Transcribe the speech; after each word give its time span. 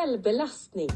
Kulturell 0.00 0.18
belastning. 0.18 0.88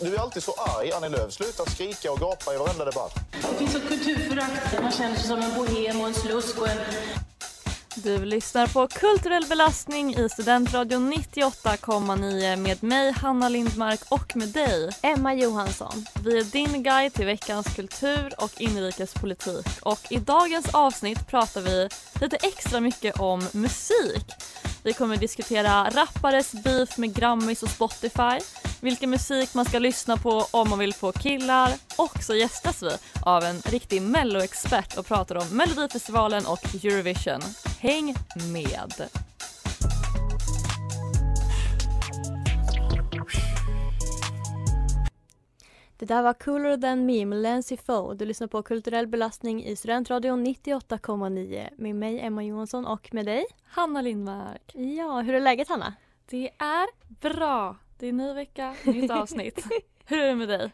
Du 0.00 0.14
är 0.14 0.18
alltid 0.18 0.42
så 0.42 0.52
arg, 0.52 0.92
Annie 0.92 1.08
Lööf. 1.08 1.32
Sluta 1.32 1.64
skrika 1.66 2.12
och 2.12 2.18
gapa 2.18 2.54
i 2.54 2.58
varenda 2.58 2.84
debatt. 2.84 3.14
Det 3.32 3.58
finns 3.58 3.74
ett 3.74 3.88
kulturförakt. 3.88 4.82
Man 4.82 4.92
känner 4.92 5.16
sig 5.16 5.28
som 5.28 5.38
en 5.38 5.54
bohem 5.54 6.00
och 6.00 6.06
en 6.06 6.14
slusk 6.14 6.60
och 6.60 6.68
en... 6.68 6.78
Du 7.94 8.24
lyssnar 8.24 8.66
på 8.66 8.88
Kulturell 8.88 9.46
belastning 9.48 10.14
i 10.14 10.28
Studentradion 10.28 11.12
98,9 11.12 12.56
med 12.56 12.82
mig 12.82 13.12
Hanna 13.12 13.48
Lindmark 13.48 14.00
och 14.08 14.36
med 14.36 14.48
dig 14.48 14.90
Emma 15.02 15.34
Johansson. 15.34 16.06
Vi 16.24 16.38
är 16.38 16.44
din 16.44 16.82
guide 16.82 17.14
till 17.14 17.26
veckans 17.26 17.74
kultur 17.76 18.34
och 18.38 18.60
inrikespolitik 18.60 19.66
och 19.82 20.12
i 20.12 20.16
dagens 20.16 20.74
avsnitt 20.74 21.26
pratar 21.26 21.60
vi 21.60 21.88
lite 22.20 22.36
extra 22.36 22.80
mycket 22.80 23.20
om 23.20 23.48
musik. 23.52 24.26
Vi 24.82 24.92
kommer 24.92 25.16
diskutera 25.16 25.90
rappares 25.90 26.52
beef 26.52 26.98
med 26.98 27.14
Grammis 27.14 27.62
och 27.62 27.68
Spotify, 27.68 28.40
vilken 28.80 29.10
musik 29.10 29.54
man 29.54 29.64
ska 29.64 29.78
lyssna 29.78 30.16
på 30.16 30.46
om 30.50 30.70
man 30.70 30.78
vill 30.78 30.94
få 30.94 31.12
killar 31.12 31.72
och 31.96 32.22
så 32.22 32.34
gästas 32.34 32.82
vi 32.82 32.90
av 33.22 33.44
en 33.44 33.60
riktig 33.60 34.02
melloexpert 34.02 34.98
och 34.98 35.06
pratar 35.06 35.36
om 35.36 35.48
Melodifestivalen 35.48 36.46
och 36.46 36.74
Eurovision. 36.74 37.42
Häng 37.80 38.14
med! 38.52 39.08
Det 45.98 46.06
där 46.06 46.22
var 46.22 46.34
Cooler 46.34 46.76
than 46.76 47.06
me 47.06 47.26
med 47.26 47.38
Lancy 47.38 47.76
Foe. 47.76 48.14
Du 48.14 48.24
lyssnar 48.24 48.48
på 48.48 48.62
Kulturell 48.62 49.06
belastning 49.06 49.64
i 49.64 49.76
Studentradion 49.76 50.46
98,9 50.46 51.68
med 51.76 51.94
mig 51.94 52.20
Emma 52.20 52.44
Johansson 52.44 52.86
och 52.86 53.14
med 53.14 53.26
dig 53.26 53.44
Hanna 53.64 54.02
Lindmark. 54.02 54.72
Ja, 54.74 55.20
hur 55.20 55.34
är 55.34 55.40
läget 55.40 55.68
Hanna? 55.68 55.94
Det 56.26 56.50
är 56.58 56.88
bra. 57.20 57.76
Det 57.98 58.06
är 58.06 58.12
ny 58.12 58.32
vecka, 58.32 58.74
nytt 58.84 59.10
avsnitt. 59.10 59.64
Hur 60.08 60.18
är 60.18 60.26
det 60.28 60.34
med 60.34 60.48
dig? 60.48 60.70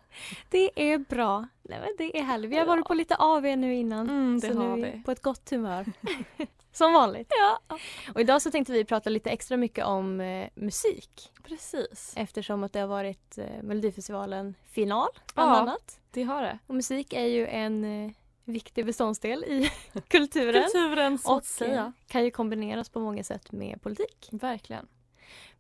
Det 0.51 0.93
är 0.93 0.99
bra. 0.99 1.49
Nej, 1.63 1.81
men 1.81 1.89
det 1.99 2.19
är 2.19 2.23
härligt. 2.23 2.51
Vi 2.51 2.57
har 2.59 2.67
varit 2.67 2.87
på 2.87 2.95
lite 2.95 3.17
AV 3.17 3.43
nu 3.43 3.75
innan. 3.75 4.11
Mm, 4.11 4.41
så 4.41 4.47
nu 4.59 4.87
är 4.87 4.93
vi. 4.93 5.03
på 5.03 5.11
ett 5.11 5.23
gott 5.23 5.51
humör. 5.51 5.87
Som 6.73 6.93
vanligt. 6.93 7.29
Ja, 7.31 7.77
Och 8.15 8.21
idag 8.21 8.43
så 8.43 8.51
tänkte 8.51 8.73
vi 8.73 8.85
prata 8.85 9.11
lite 9.11 9.31
extra 9.31 9.57
mycket 9.57 9.85
om 9.85 10.21
eh, 10.21 10.49
musik. 10.55 11.33
precis. 11.43 12.15
Eftersom 12.17 12.65
att 12.65 12.73
det 12.73 12.81
har 12.81 12.87
varit 12.87 13.39
eh, 13.39 13.63
Melodifestivalen 13.63 14.55
final 14.71 15.09
bland 15.35 15.51
Ja. 15.51 15.57
annat. 15.57 16.01
Det 16.11 16.23
har 16.23 16.43
det. 16.43 16.59
Och 16.67 16.75
musik 16.75 17.13
är 17.13 17.25
ju 17.27 17.47
en 17.47 18.05
eh, 18.07 18.11
viktig 18.45 18.87
beståndsdel 18.87 19.45
i 19.45 19.71
kulturen. 20.09 20.63
Kulturen 20.63 21.19
så 21.19 21.31
och 21.33 21.39
att 21.39 21.45
säga. 21.47 21.81
eh, 21.99 22.07
kan 22.13 22.25
ju 22.25 22.31
kombineras 22.31 22.89
på 22.89 23.01
många 23.01 23.25
sätt 23.25 23.53
med 23.53 23.83
politik. 23.83 24.29
Verkligen. 24.33 24.87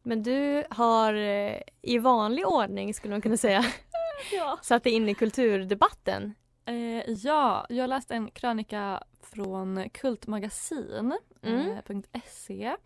Men 0.06 0.22
du 0.22 0.65
har 0.70 1.15
eh, 1.15 1.60
i 1.82 1.98
vanlig 1.98 2.47
ordning 2.47 2.94
skulle 2.94 3.15
man 3.15 3.20
kunna 3.22 3.37
säga 3.37 3.65
Ja. 4.32 4.59
satt 4.62 4.84
dig 4.84 4.92
in 4.92 5.09
i 5.09 5.15
kulturdebatten. 5.15 6.34
Eh, 6.66 7.10
ja, 7.10 7.66
jag 7.69 7.88
läste 7.91 8.15
en 8.15 8.31
krönika 8.31 9.03
från 9.22 9.88
Kultmagasin 9.91 11.19
Mm. 11.42 11.70
eh, 11.70 12.20
.se. 12.26 12.76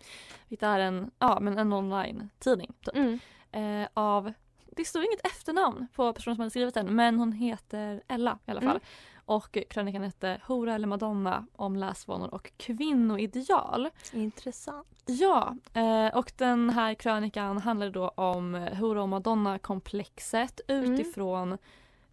Vilket 0.48 0.66
är 0.66 0.78
en, 0.78 1.10
ja, 1.18 1.38
men 1.40 1.58
en 1.58 1.72
online-tidning. 1.72 2.72
Typ. 2.84 2.96
Mm. 2.96 3.18
Eh, 3.52 3.88
av, 3.94 4.32
det 4.76 4.84
stod 4.84 5.04
inget 5.04 5.26
efternamn 5.26 5.86
på 5.94 6.12
personen 6.12 6.36
som 6.36 6.40
hade 6.40 6.50
skrivit 6.50 6.74
den 6.74 6.94
men 6.94 7.18
hon 7.18 7.32
heter 7.32 8.02
Ella 8.08 8.38
i 8.46 8.50
alla 8.50 8.60
fall. 8.60 8.70
Mm. 8.70 8.82
Och 9.28 9.58
krönikan 9.70 10.02
hette 10.02 10.40
Hora 10.46 10.74
eller 10.74 10.86
Madonna 10.86 11.46
om 11.56 11.76
läsvanor 11.76 12.34
och 12.34 12.52
kvinnoideal. 12.56 13.88
Intressant. 14.12 14.86
Ja, 15.06 15.56
eh, 15.74 16.16
och 16.16 16.32
den 16.36 16.70
här 16.70 16.94
krönikan 16.94 17.58
handlade 17.58 17.92
då 17.92 18.08
om 18.08 18.54
Hora 18.54 19.02
och 19.02 19.08
Madonna-komplexet 19.08 20.60
Mm. 20.68 20.92
utifrån 20.92 21.58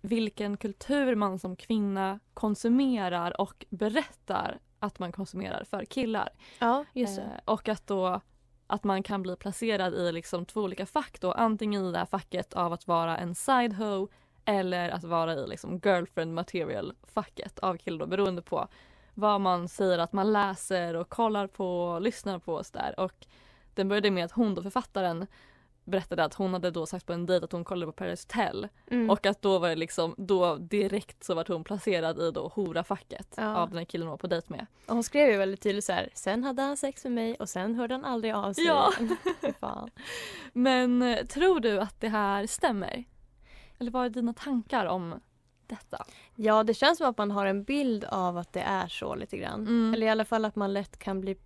vilken 0.01 0.57
kultur 0.57 1.15
man 1.15 1.39
som 1.39 1.55
kvinna 1.55 2.19
konsumerar 2.33 3.41
och 3.41 3.65
berättar 3.69 4.59
att 4.79 4.99
man 4.99 5.11
konsumerar 5.11 5.63
för 5.63 5.85
killar. 5.85 6.29
Ja, 6.59 6.85
just 6.93 7.15
det. 7.15 7.21
Eh, 7.21 7.39
och 7.45 7.69
att 7.69 7.87
då 7.87 8.21
att 8.67 8.83
man 8.83 9.03
kan 9.03 9.21
bli 9.21 9.35
placerad 9.35 9.93
i 9.93 10.11
liksom 10.11 10.45
två 10.45 10.61
olika 10.61 10.85
fack 10.85 11.21
då. 11.21 11.31
Antingen 11.31 11.85
i 11.85 11.91
det 11.91 11.97
här 11.97 12.05
facket 12.05 12.53
av 12.53 12.73
att 12.73 12.87
vara 12.87 13.17
en 13.17 13.35
side 13.35 13.73
hoe 13.73 14.07
eller 14.45 14.89
att 14.89 15.03
vara 15.03 15.33
i 15.33 15.47
liksom 15.47 15.79
girlfriend 15.83 16.33
material 16.33 16.94
facket 17.13 17.59
av 17.59 17.78
killar 17.78 18.06
beroende 18.06 18.41
på 18.41 18.67
vad 19.13 19.41
man 19.41 19.69
säger 19.69 19.97
att 20.00 20.13
man 20.13 20.33
läser 20.33 20.94
och 20.95 21.09
kollar 21.09 21.47
på 21.47 21.81
och 21.83 22.01
lyssnar 22.01 22.39
på 22.39 22.53
och 22.53 22.66
sådär. 22.66 23.00
Och 23.00 23.25
den 23.73 23.88
började 23.89 24.11
med 24.11 24.25
att 24.25 24.31
hon 24.31 24.55
då 24.55 24.61
författaren 24.61 25.28
berättade 25.84 26.23
att 26.23 26.34
hon 26.34 26.53
hade 26.53 26.72
då 26.72 26.85
sagt 26.85 27.05
på 27.05 27.13
en 27.13 27.25
dejt 27.25 27.45
att 27.45 27.51
hon 27.51 27.63
kollade 27.63 27.91
på 27.91 27.95
Paradise 27.97 28.28
Hotel 28.28 28.67
Mm. 28.88 29.09
och 29.09 29.25
att 29.25 29.41
då 29.41 29.59
var 29.59 29.69
det 29.69 29.75
liksom 29.75 30.16
då 30.17 30.55
direkt 30.55 31.23
så 31.23 31.34
vart 31.35 31.47
hon 31.47 31.63
placerad 31.63 32.19
i 32.19 32.31
då 32.31 32.47
hora-facket 32.55 33.34
Ja. 33.38 33.55
av 33.57 33.69
den 33.69 33.78
här 33.78 33.85
killen 33.85 34.07
hon 34.07 34.11
var 34.11 34.17
på 34.17 34.28
dejt 34.28 34.47
med. 34.53 34.66
Och 34.85 34.94
hon 34.94 35.03
skrev 35.03 35.31
ju 35.31 35.38
väldigt 35.38 35.61
tydligt 35.61 35.85
så 35.85 35.91
här. 35.94 36.09
Sen 36.13 36.44
hade 36.44 36.61
han 36.61 36.78
sex 36.78 37.03
med 37.03 37.13
mig 37.13 37.35
och 37.35 37.50
sen 37.50 37.75
hörde 37.75 37.94
han 37.94 38.05
aldrig 38.05 38.34
av 38.34 38.53
sig. 38.53 38.66
Ja. 38.66 38.94
Men 40.53 41.01
eh, 41.01 41.25
tror 41.25 41.59
du 41.59 41.79
att 41.79 42.01
det 42.01 42.09
här 42.09 42.47
stämmer? 42.47 43.03
Eller 43.79 43.91
vad 43.91 44.05
är 44.05 44.09
dina 44.09 44.33
tankar 44.33 44.85
om 44.85 45.15
detta? 45.67 46.05
Ja, 46.35 46.63
det 46.63 46.73
känns 46.73 46.97
som 46.97 47.09
att 47.09 47.17
man 47.17 47.31
har 47.31 47.45
en 47.45 47.63
bild 47.63 48.03
av 48.05 48.37
att 48.37 48.53
det 48.53 48.61
är 48.61 48.87
så 48.87 49.15
lite 49.15 49.37
grann. 49.37 49.61
Mm. 49.61 49.93
Eller 49.93 50.07
i 50.07 50.09
alla 50.09 50.25
fall 50.25 50.45
att 50.45 50.55
man 50.55 50.73
lätt 50.73 50.99
kan 50.99 51.21
bli 51.21 51.37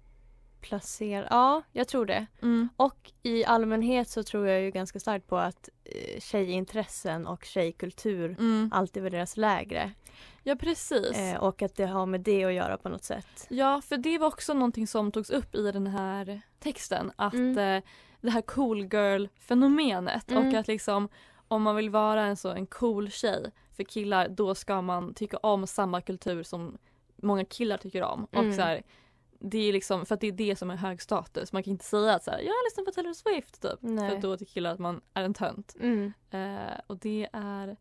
placerad. 0.62 1.28
Ja, 1.32 1.62
jag 1.72 1.88
tror 1.88 2.06
det. 2.06 2.26
Mm. 2.42 2.70
Och 2.76 3.12
i 3.24 3.46
allmänhet 3.46 4.10
så 4.10 4.24
tror 4.24 4.48
jag 4.48 4.62
ju 4.62 4.72
ganska 4.72 5.00
starkt 5.00 5.28
på 5.28 5.38
att 5.38 5.70
eh, 5.84 6.20
tjejintressen 6.20 7.28
och 7.28 7.46
tjejkultur 7.46 8.36
Mm. 8.40 8.70
alltid 8.74 9.04
värderas 9.04 9.38
lägre. 9.38 9.92
Ja 10.44 10.56
precis. 10.56 11.18
Eh, 11.18 11.38
och 11.44 11.62
att 11.62 11.76
det 11.76 11.86
har 11.86 12.06
med 12.06 12.22
det 12.22 12.44
att 12.46 12.54
göra 12.54 12.78
på 12.78 12.90
något 12.90 13.04
sätt. 13.04 13.48
Ja 13.50 13.82
för 13.82 13.98
det 13.98 14.18
var 14.18 14.28
också 14.28 14.54
någonting 14.54 14.88
som 14.88 15.12
togs 15.12 15.30
upp 15.30 15.56
i 15.56 15.72
den 15.72 15.88
här 15.88 16.42
texten 16.60 17.12
att 17.16 17.34
Mm. 17.34 17.58
eh, 17.78 17.84
det 18.22 18.30
här 18.30 18.42
cool 18.42 18.80
girl 18.94 19.26
fenomenet 19.40 20.32
Mm. 20.32 20.48
och 20.48 20.54
att 20.54 20.68
liksom 20.68 21.10
om 21.50 21.62
man 21.64 21.76
vill 21.76 21.90
vara 21.90 22.26
en 22.26 22.38
så 22.38 22.50
en 22.50 22.68
cool 22.68 23.10
tjej 23.10 23.52
för 23.76 23.84
killar 23.84 24.28
då 24.30 24.56
ska 24.56 24.82
man 24.82 25.14
tycka 25.14 25.38
om 25.38 25.68
samma 25.68 26.02
kultur 26.02 26.44
som 26.44 26.78
många 27.16 27.46
killar 27.46 27.78
tycker 27.78 28.04
om. 28.04 28.28
Mm. 28.32 28.48
Och 28.50 28.56
så 28.56 28.62
här, 28.62 28.84
det 29.40 29.58
är 29.58 29.74
liksom 29.74 30.06
för 30.06 30.16
att 30.16 30.22
det 30.22 30.28
är 30.28 30.32
det 30.32 30.56
som 30.56 30.72
är 30.72 30.76
hög 30.76 31.02
status. 31.02 31.54
Man 31.54 31.64
kan 31.64 31.72
inte 31.72 31.86
säga 31.86 32.16
att 32.16 32.24
så 32.24 32.32
här, 32.32 32.40
jag 32.40 32.54
lyssnar 32.66 32.86
på 32.86 32.92
Taylor 32.92 33.14
Swift 33.14 33.62
typ. 33.62 33.80
Nej. 33.80 34.10
För 34.10 34.18
då 34.18 34.38
tycker 34.38 34.54
killar 34.54 34.74
att 34.74 34.80
man 34.80 35.02
är 35.14 35.24
en 35.24 35.34
tönt. 35.34 35.76
Mm. 35.80 36.14
Eh, 36.32 36.80
och 36.88 36.98
det 36.98 37.28
är 37.34 37.78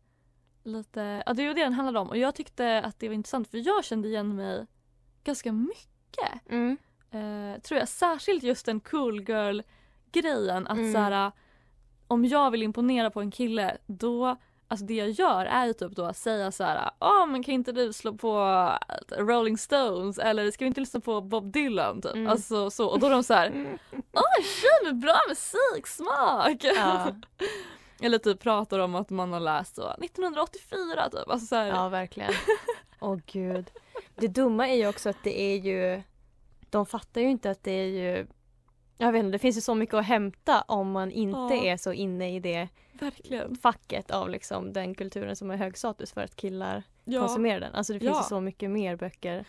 lite, 0.63 1.23
ja 1.25 1.33
det 1.33 1.47
var 1.47 1.53
det 1.53 1.63
den 1.63 1.73
handlade 1.73 1.99
om 1.99 2.09
och 2.09 2.17
jag 2.17 2.35
tyckte 2.35 2.81
att 2.81 2.99
det 2.99 3.07
var 3.07 3.15
intressant 3.15 3.47
för 3.47 3.57
jag 3.67 3.85
kände 3.85 4.07
igen 4.07 4.35
mig 4.35 4.65
ganska 5.23 5.51
mycket. 5.51 6.49
Mm. 6.49 6.77
Eh, 7.11 7.61
tror 7.61 7.79
jag 7.79 7.87
särskilt 7.87 8.43
just 8.43 8.65
den 8.65 8.79
cool 8.79 9.29
girl 9.29 9.61
grejen 10.11 10.67
att 10.67 10.77
Mm. 10.77 10.93
så 10.93 10.99
här, 10.99 11.31
om 12.09 12.25
jag 12.25 12.51
vill 12.51 12.63
imponera 12.63 13.09
på 13.09 13.21
en 13.21 13.31
kille 13.31 13.77
då 13.87 14.35
alltså 14.67 14.85
det 14.85 14.93
jag 14.93 15.09
gör 15.09 15.45
är 15.45 15.65
ju 15.65 15.73
typ 15.73 15.91
då 15.91 16.05
att 16.05 16.17
säga 16.17 16.51
så 16.51 16.63
här, 16.63 16.91
ja 16.99 17.25
men 17.25 17.43
kan 17.43 17.53
inte 17.53 17.71
du 17.71 17.93
slå 17.93 18.13
på 18.13 18.69
Rolling 19.17 19.57
Stones 19.57 20.17
eller 20.17 20.51
ska 20.51 20.65
vi 20.65 20.67
inte 20.67 20.81
lyssna 20.81 20.99
på 20.99 21.21
Bob 21.21 21.51
Dylan 21.51 22.01
typ? 22.01 22.13
Mm. 22.13 22.27
Alltså 22.27 22.69
så 22.69 22.87
och 22.87 22.99
då 22.99 23.07
är 23.07 23.11
de 23.11 23.23
så 23.23 23.33
här, 23.33 23.49
åh 23.91 24.43
tjej 24.43 24.85
med 24.85 24.99
bra 24.99 25.15
musiksmak! 25.29 26.63
Ja. 26.63 27.15
eller 28.01 28.17
typ 28.17 28.39
pratar 28.39 28.79
om 28.79 28.95
att 28.95 29.09
man 29.09 29.33
har 29.33 29.39
läst 29.39 29.75
så 29.75 29.89
1984 29.89 31.09
typ. 31.09 31.29
Alltså 31.29 31.47
så 31.47 31.55
här, 31.55 31.67
Ja, 31.67 31.89
verkligen. 31.89 32.33
Åh 32.99 33.17
gud. 33.25 33.69
Det 34.15 34.27
dumma 34.27 34.67
är 34.67 34.75
ju 34.75 34.87
också 34.87 35.09
att 35.09 35.23
det 35.23 35.41
är 35.41 35.57
ju... 35.57 36.01
De 36.69 36.85
fattar 36.85 37.21
ju 37.21 37.29
inte 37.29 37.51
att 37.51 37.63
det 37.63 37.71
är 37.71 37.85
ju... 37.85 38.27
Jag 39.01 39.11
vet 39.11 39.19
inte, 39.19 39.31
det 39.31 39.39
finns 39.39 39.57
ju 39.57 39.61
så 39.61 39.75
mycket 39.75 39.95
att 39.95 40.05
hämta 40.05 40.61
om 40.61 40.91
man 40.91 41.11
inte 41.11 41.39
Ja. 41.55 41.63
är 41.63 41.77
så 41.77 41.93
inne 41.93 42.35
i 42.35 42.39
det 42.39 42.67
verkligen. 42.93 43.55
facket 43.55 44.11
av 44.11 44.29
liksom 44.29 44.73
den 44.73 44.95
kulturen 44.95 45.35
som 45.35 45.49
har 45.49 45.57
hög 45.57 45.77
status 45.77 46.11
för 46.13 46.21
att 46.21 46.35
killar 46.35 46.83
Ja. 47.05 47.19
konsumerar 47.19 47.59
den. 47.59 47.75
Alltså 47.75 47.93
det 47.93 47.99
finns 47.99 48.11
Ja. 48.11 48.19
ju 48.21 48.23
så 48.23 48.41
mycket 48.41 48.69
mer 48.69 48.95
böcker 48.95 49.45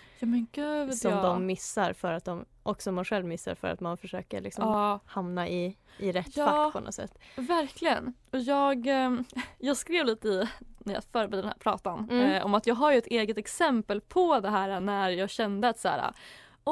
gud 0.53 0.95
som 0.95 1.13
de 1.13 1.47
missar 1.47 1.93
för 1.93 2.13
att 2.13 2.25
de, 2.25 2.45
och 2.63 2.83
som 2.83 2.95
man 2.95 3.05
själv 3.05 3.27
missar 3.27 3.55
för 3.55 3.69
att 3.69 3.81
man 3.81 3.97
försöker 3.97 4.41
liksom 4.41 4.99
hamna 5.07 5.49
i, 5.49 5.77
i 5.99 6.13
rätt 6.13 6.35
fack 6.35 6.73
på 6.73 6.81
något 6.81 6.95
sätt. 6.95 7.19
Verkligen. 7.37 8.15
Och 8.31 8.39
jag, 8.41 8.87
ehm, 8.87 9.25
jag 9.59 9.77
skrev 9.77 10.07
lite 10.07 10.29
i, 10.29 10.49
när 10.79 10.95
jag 10.95 11.05
förberedde 11.05 11.37
den 11.37 11.47
här 11.47 11.59
pratan 11.59 12.09
Mm. 12.11 12.31
eh, 12.31 12.45
om 12.45 12.55
att 12.55 12.67
jag 12.67 12.75
har 12.75 12.93
ju 12.93 12.99
ett 12.99 13.07
eget 13.07 13.39
exempel 13.39 14.01
på 14.01 14.41
det 14.41 14.51
här 14.51 14.81
när 14.81 15.11
jag 15.11 15.31
kände 15.31 15.69
att 15.69 15.79
så 15.79 15.89
här, 15.89 16.13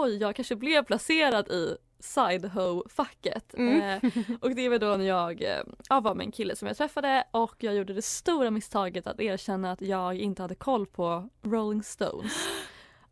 oj 0.02 0.16
jag 0.16 0.36
kanske 0.36 0.56
blev 0.56 0.84
placerad 0.84 1.48
i 1.48 1.76
sideho-facket. 2.00 3.54
Mm. 3.54 3.80
Eh, 3.80 4.10
och 4.40 4.54
det 4.54 4.68
var 4.68 4.78
då 4.78 4.96
när 4.96 5.04
jag 5.04 5.42
eh, 5.42 6.00
var 6.00 6.14
med 6.14 6.24
en 6.24 6.32
kille 6.32 6.56
som 6.56 6.68
jag 6.68 6.76
träffade 6.76 7.24
och 7.30 7.56
jag 7.58 7.74
gjorde 7.74 7.94
det 7.94 8.02
stora 8.02 8.50
misstaget 8.50 9.06
att 9.06 9.20
erkänna 9.20 9.72
att 9.72 9.80
jag 9.80 10.16
inte 10.16 10.42
hade 10.42 10.54
koll 10.54 10.86
på 10.86 11.28
Rolling 11.42 11.82
Stones. 11.82 12.32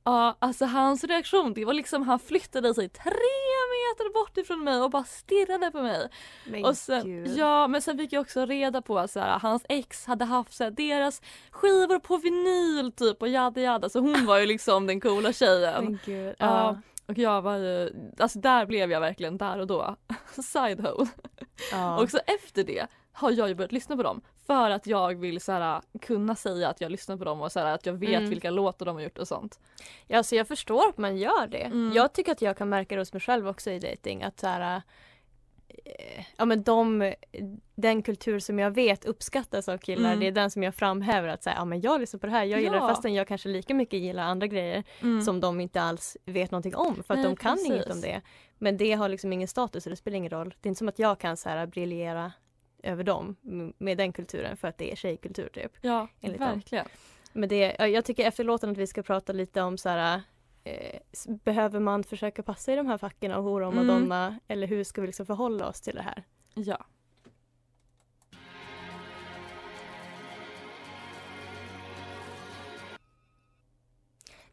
Ja, 0.08 0.36
alltså 0.38 0.64
hans 0.64 1.04
reaktion, 1.04 1.54
det 1.54 1.64
var 1.64 1.74
liksom 1.74 2.02
han 2.02 2.18
flyttade 2.18 2.74
sig 2.74 2.88
tre 2.88 3.12
meter 3.74 4.12
bort 4.14 4.36
ifrån 4.38 4.64
mig 4.64 4.80
och 4.80 4.90
bara 4.90 5.04
stirrade 5.04 5.70
på 5.70 5.82
mig. 5.82 6.08
Men 6.44 6.64
Och 6.64 6.76
sen, 6.76 7.04
gud. 7.04 7.36
ja 7.38 7.66
men 7.68 7.82
sen 7.82 7.98
fick 7.98 8.12
jag 8.12 8.20
också 8.20 8.46
reda 8.46 8.82
på 8.82 8.98
att 8.98 9.10
så 9.10 9.20
här, 9.20 9.38
hans 9.38 9.62
ex 9.68 10.06
hade 10.06 10.24
haft 10.24 10.52
så 10.52 10.64
här, 10.64 10.70
deras 10.70 11.22
skivor 11.50 11.98
på 11.98 12.16
vinyl 12.16 12.92
typ 12.92 13.22
och 13.22 13.28
jada 13.28 13.60
jada 13.60 13.88
så 13.88 14.00
hon 14.00 14.26
var 14.26 14.38
ju 14.38 14.46
liksom 14.46 14.86
den 14.86 15.00
coola 15.00 15.32
tjejen. 15.32 15.84
Men 15.84 15.98
gud. 16.04 16.34
Ja. 16.38 16.46
Ja. 16.46 16.80
Och 17.06 17.18
jag 17.18 17.42
var 17.42 17.56
ju, 17.56 17.90
alltså 18.18 18.38
där 18.38 18.66
blev 18.66 18.92
jag 18.92 19.00
verkligen 19.00 19.38
där 19.38 19.58
och 19.58 19.66
då. 19.66 19.96
Sideho. 20.42 21.06
Ja. 21.72 21.96
Och 22.02 22.10
så 22.10 22.18
efter 22.26 22.64
det 22.64 22.86
har 23.16 23.30
jag 23.32 23.48
ju 23.48 23.54
börjat 23.54 23.72
lyssna 23.72 23.96
på 23.96 24.02
dem. 24.02 24.20
För 24.46 24.70
att 24.70 24.86
jag 24.86 25.14
vill 25.14 25.40
så 25.40 25.52
här, 25.52 25.82
kunna 26.00 26.36
säga 26.36 26.68
att 26.68 26.80
jag 26.80 26.90
lyssnar 26.90 27.16
på 27.16 27.24
dem 27.24 27.40
och 27.40 27.52
så 27.52 27.60
här, 27.60 27.74
att 27.74 27.86
jag 27.86 27.92
vet 27.92 28.18
Mm. 28.18 28.30
vilka 28.30 28.50
låtar 28.50 28.86
de 28.86 28.96
har 28.96 29.02
gjort 29.02 29.18
och 29.18 29.28
sånt. 29.28 29.60
Ja, 30.06 30.22
så 30.22 30.34
jag 30.36 30.48
förstår 30.48 30.88
att 30.88 30.98
man 30.98 31.16
gör 31.16 31.46
det. 31.46 31.62
Mm. 31.64 31.92
Jag 31.94 32.12
tycker 32.12 32.32
att 32.32 32.42
jag 32.42 32.56
kan 32.56 32.68
märka 32.68 32.94
det 32.94 33.00
hos 33.00 33.12
mig 33.12 33.20
själv 33.20 33.48
också 33.48 33.70
i 33.70 33.78
dating 33.78 34.22
att 34.22 34.40
så 34.40 34.46
här, 34.46 34.82
eh, 35.68 36.24
ja 36.36 36.44
men 36.44 36.62
de, 36.62 37.14
den 37.74 38.02
kultur 38.02 38.38
som 38.38 38.58
jag 38.58 38.70
vet 38.70 39.04
uppskattas 39.04 39.68
av 39.68 39.78
killar, 39.78 40.08
Mm. 40.08 40.20
det 40.20 40.26
är 40.26 40.32
den 40.32 40.50
som 40.50 40.62
jag 40.62 40.74
framhäver 40.74 41.28
att 41.28 41.42
säga, 41.42 41.56
ja 41.56 41.64
men 41.64 41.80
jag 41.80 42.00
lyssnar 42.00 42.20
på 42.20 42.26
det 42.26 42.32
här, 42.32 42.44
jag 42.44 42.60
gillar 42.60 42.74
Ja. 42.76 42.82
det 42.82 42.88
fastän 42.88 43.14
jag 43.14 43.28
kanske 43.28 43.48
lika 43.48 43.74
mycket 43.74 44.00
gillar 44.00 44.22
andra 44.22 44.46
grejer 44.46 44.84
Mm. 45.02 45.22
som 45.22 45.40
de 45.40 45.60
inte 45.60 45.80
alls 45.82 46.16
vet 46.24 46.50
någonting 46.50 46.76
om 46.76 46.94
för 46.94 47.14
att 47.14 47.18
Nej, 47.20 47.24
de 47.28 47.36
kan 47.36 47.52
precis. 47.56 47.66
inget 47.70 47.90
om 47.90 48.00
det. 48.00 48.20
Men 48.58 48.76
det 48.76 48.92
har 48.92 49.08
liksom 49.08 49.32
ingen 49.32 49.48
status 49.48 49.86
och 49.86 49.90
det 49.90 49.96
spelar 49.96 50.16
ingen 50.16 50.30
roll. 50.30 50.54
Det 50.60 50.66
är 50.66 50.68
inte 50.68 50.78
som 50.78 50.88
att 50.88 50.98
jag 50.98 51.18
kan 51.20 51.36
så 51.36 51.48
här 51.48 51.66
briljera 51.66 52.32
över 52.86 53.04
dem 53.04 53.36
med 53.78 53.98
den 53.98 54.12
kulturen 54.12 54.56
för 54.56 54.68
att 54.68 54.78
det 54.78 54.92
är 54.92 54.96
tjejkultur 54.96 55.48
typ. 55.48 55.72
Ja, 55.80 56.08
enligt 56.20 56.40
dem. 56.40 56.48
verkligen. 56.54 56.86
Men 57.32 57.48
det, 57.48 57.76
ja, 57.78 57.86
jag 57.86 58.04
tycker 58.04 58.26
efter 58.26 58.44
låten 58.44 58.70
att 58.70 58.78
vi 58.78 58.86
ska 58.86 59.02
prata 59.02 59.32
lite 59.32 59.62
om 59.62 59.78
så 59.78 59.88
här, 59.88 60.22
eh, 60.64 60.98
behöver 61.44 61.80
man 61.80 62.04
försöka 62.04 62.42
passa 62.42 62.72
i 62.72 62.76
de 62.76 62.86
här 62.86 62.98
facken 62.98 63.32
av 63.32 63.44
hora 63.44 63.66
och 63.66 63.72
Mm. 63.72 63.86
madonna 63.86 64.38
eller 64.48 64.66
hur 64.66 64.84
ska 64.84 65.00
vi 65.00 65.06
liksom 65.06 65.26
förhålla 65.26 65.68
oss 65.68 65.80
till 65.80 65.94
det 65.94 66.02
här? 66.02 66.22
Ja. 66.54 66.84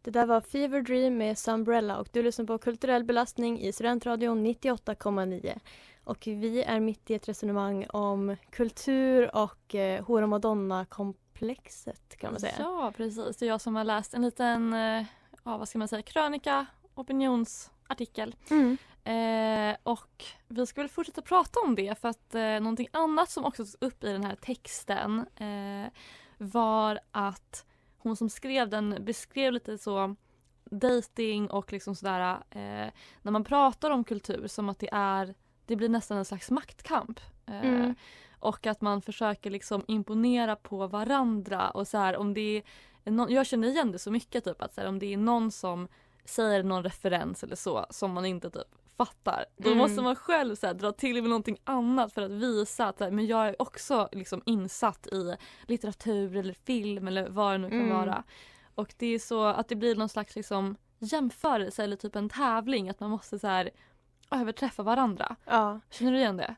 Det 0.01 0.11
där 0.11 0.25
var 0.25 0.41
Fever 0.41 0.81
Dream 0.81 1.17
med 1.17 1.37
Sumbrella 1.37 1.97
och 1.97 2.07
du 2.11 2.23
lyssnar 2.23 2.45
på 2.45 2.57
Kulturell 2.57 3.03
belastning 3.03 3.59
i 3.61 3.71
Studentradion 3.73 4.43
98,9. 4.47 5.59
Och 6.03 6.23
vi 6.27 6.63
är 6.63 6.79
mitt 6.79 7.09
i 7.09 7.13
ett 7.13 7.29
resonemang 7.29 7.85
om 7.89 8.35
kultur 8.49 9.35
och 9.35 9.75
eh, 9.75 10.05
hora 10.05 10.27
madonna-komplexet 10.27 12.17
kan 12.17 12.31
man 12.31 12.39
säga. 12.39 12.55
Ja, 12.59 12.93
precis. 12.97 13.37
Det 13.37 13.45
är 13.45 13.49
jag 13.49 13.61
som 13.61 13.75
har 13.75 13.83
läst 13.83 14.13
en 14.13 14.21
liten, 14.21 14.73
eh, 14.73 15.05
ja 15.43 15.57
vad 15.57 15.69
ska 15.69 15.79
man 15.79 15.87
säga, 15.87 16.01
krönika, 16.01 16.65
opinionsartikel. 16.95 18.35
Mm. 18.49 18.77
Eh, 19.03 19.77
och 19.83 20.25
vi 20.47 20.65
ska 20.65 20.81
väl 20.81 20.89
fortsätta 20.89 21.21
prata 21.21 21.59
om 21.59 21.75
det 21.75 21.99
för 21.99 22.09
att 22.09 22.35
eh, 22.35 22.41
någonting 22.41 22.87
annat 22.91 23.29
som 23.29 23.45
också 23.45 23.63
togs 23.63 23.77
upp 23.79 24.03
i 24.03 24.11
den 24.11 24.23
här 24.23 24.35
texten 24.35 25.25
eh, 25.35 25.91
var 26.37 26.99
att 27.11 27.65
hon 27.97 28.15
som 28.15 28.29
skrev 28.29 28.69
den 28.69 28.97
beskrev 29.05 29.53
lite 29.53 29.77
så 29.77 30.15
dating 30.71 31.49
och 31.49 31.73
liksom 31.73 31.95
sådär 31.95 32.31
eh, 32.49 32.91
när 33.21 33.31
man 33.31 33.43
pratar 33.43 33.91
om 33.91 34.03
kultur 34.03 34.47
som 34.47 34.69
att 34.69 34.79
det 34.79 34.89
är 34.91 35.35
det 35.65 35.75
blir 35.75 35.89
nästan 35.89 36.17
en 36.17 36.25
slags 36.25 36.51
maktkamp. 36.51 37.19
Eh, 37.45 37.65
Mm. 37.65 37.95
Och 38.39 38.67
att 38.67 38.81
man 38.81 39.01
försöker 39.01 39.49
liksom 39.51 39.83
imponera 39.87 40.55
på 40.55 40.87
varandra 40.87 41.69
och 41.69 41.87
så 41.87 41.97
här 41.97 42.17
om 42.17 42.33
det 42.33 42.63
är 43.05 43.11
någon, 43.11 43.31
jag 43.33 43.45
känner 43.47 43.67
igen 43.67 43.91
det 43.91 43.99
så 43.99 44.11
mycket 44.11 44.43
typ 44.43 44.61
att 44.61 44.77
här, 44.77 44.85
om 44.87 44.99
det 44.99 45.13
är 45.13 45.17
någon 45.17 45.51
som 45.51 45.87
säger 46.25 46.63
någon 46.63 46.83
referens 46.83 47.43
eller 47.43 47.55
så 47.55 47.85
som 47.89 48.11
man 48.11 48.25
inte 48.25 48.49
typ 48.49 48.67
fattar. 48.97 49.45
Då 49.57 49.67
Mm. 49.69 49.77
måste 49.77 50.01
man 50.01 50.15
själv 50.15 50.55
så 50.55 50.67
här, 50.67 50.73
dra 50.73 50.91
till 50.91 51.13
med 51.21 51.29
någonting 51.29 51.57
annat 51.63 52.13
för 52.13 52.21
att 52.21 52.31
visa 52.31 52.85
att 52.87 52.99
här, 52.99 53.11
men 53.11 53.27
jag 53.27 53.47
är 53.47 53.61
också 53.61 54.09
liksom 54.11 54.41
insatt 54.45 55.07
i 55.07 55.35
litteratur 55.67 56.35
eller 56.37 56.53
film 56.53 57.07
eller 57.07 57.29
vad 57.29 57.53
det 57.53 57.57
nu 57.57 57.69
kan 57.69 57.79
Mm. 57.79 57.95
vara. 57.97 58.23
Och 58.75 58.93
det 58.97 59.07
är 59.07 59.19
så 59.19 59.43
att 59.45 59.67
det 59.67 59.75
blir 59.75 59.95
någon 59.95 60.09
slags 60.09 60.35
liksom 60.35 60.75
jämförelse 60.99 61.83
eller 61.83 61.95
typ 61.95 62.15
en 62.15 62.29
tävling 62.29 62.89
att 62.89 62.99
man 62.99 63.09
måste 63.09 63.39
så 63.39 63.47
här 63.47 63.69
överträffa 64.33 64.83
varandra. 64.83 65.35
Ja. 65.45 65.79
Känner 65.89 66.11
du 66.11 66.17
igen 66.17 66.37
det? 66.37 66.55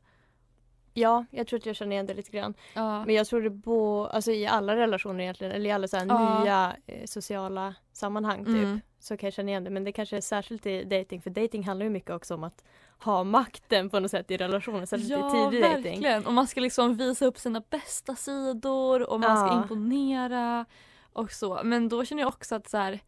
ja, 0.97 1.25
jag 1.31 1.47
tror 1.47 1.59
att 1.59 1.65
jag 1.65 1.75
känner 1.75 1.91
igen 1.91 2.05
det 2.05 2.13
lite 2.13 2.31
grann. 2.31 2.53
Ja. 2.73 3.05
Men 3.05 3.15
jag 3.15 3.27
tror 3.27 3.41
det 3.41 3.49
bo, 3.49 4.05
alltså 4.05 4.31
i 4.31 4.47
alla 4.47 4.75
relationer 4.75 5.19
egentligen, 5.23 5.53
eller 5.53 5.69
i 5.69 5.71
alla 5.71 5.87
så 5.87 5.97
Ja. 5.97 6.39
nya 6.43 6.75
eh, 6.87 7.05
sociala 7.05 7.75
sammanhang 7.93 8.45
typ, 8.45 8.55
Mm. 8.55 8.81
så 8.99 9.17
kan 9.17 9.27
jag 9.27 9.33
känna 9.33 9.49
igen 9.49 9.63
det. 9.63 9.69
Men 9.69 9.83
det 9.83 9.91
kanske 9.91 10.17
är 10.17 10.21
särskilt 10.21 10.65
i 10.65 10.83
dating 10.83 11.21
för 11.21 11.29
dating 11.29 11.63
handlar 11.63 11.83
ju 11.83 11.89
mycket 11.89 12.09
också 12.11 12.33
om 12.33 12.43
att 12.43 12.63
ha 12.99 13.23
makten 13.23 13.89
på 13.89 13.99
något 13.99 14.11
sätt 14.11 14.31
i 14.31 14.37
relationen, 14.37 14.87
särskilt 14.87 15.11
i 15.11 15.15
tidig 15.31 15.63
dating. 15.63 15.83
verkligen. 15.83 16.25
Och 16.25 16.33
man 16.33 16.47
ska 16.47 16.61
liksom 16.61 16.95
visa 16.95 17.25
upp 17.25 17.37
sina 17.37 17.61
bästa 17.69 18.15
sidor 18.15 19.09
och 19.09 19.19
man 19.19 19.37
ska 19.37 19.47
Ja. 19.55 19.61
imponera 19.61 20.65
och 21.13 21.31
så. 21.31 21.61
Men 21.63 21.89
då 21.89 22.05
känner 22.05 22.21
jag 22.23 22.27
också 22.27 22.55
att 22.55 22.69
så 22.69 22.77
här, 22.77 22.99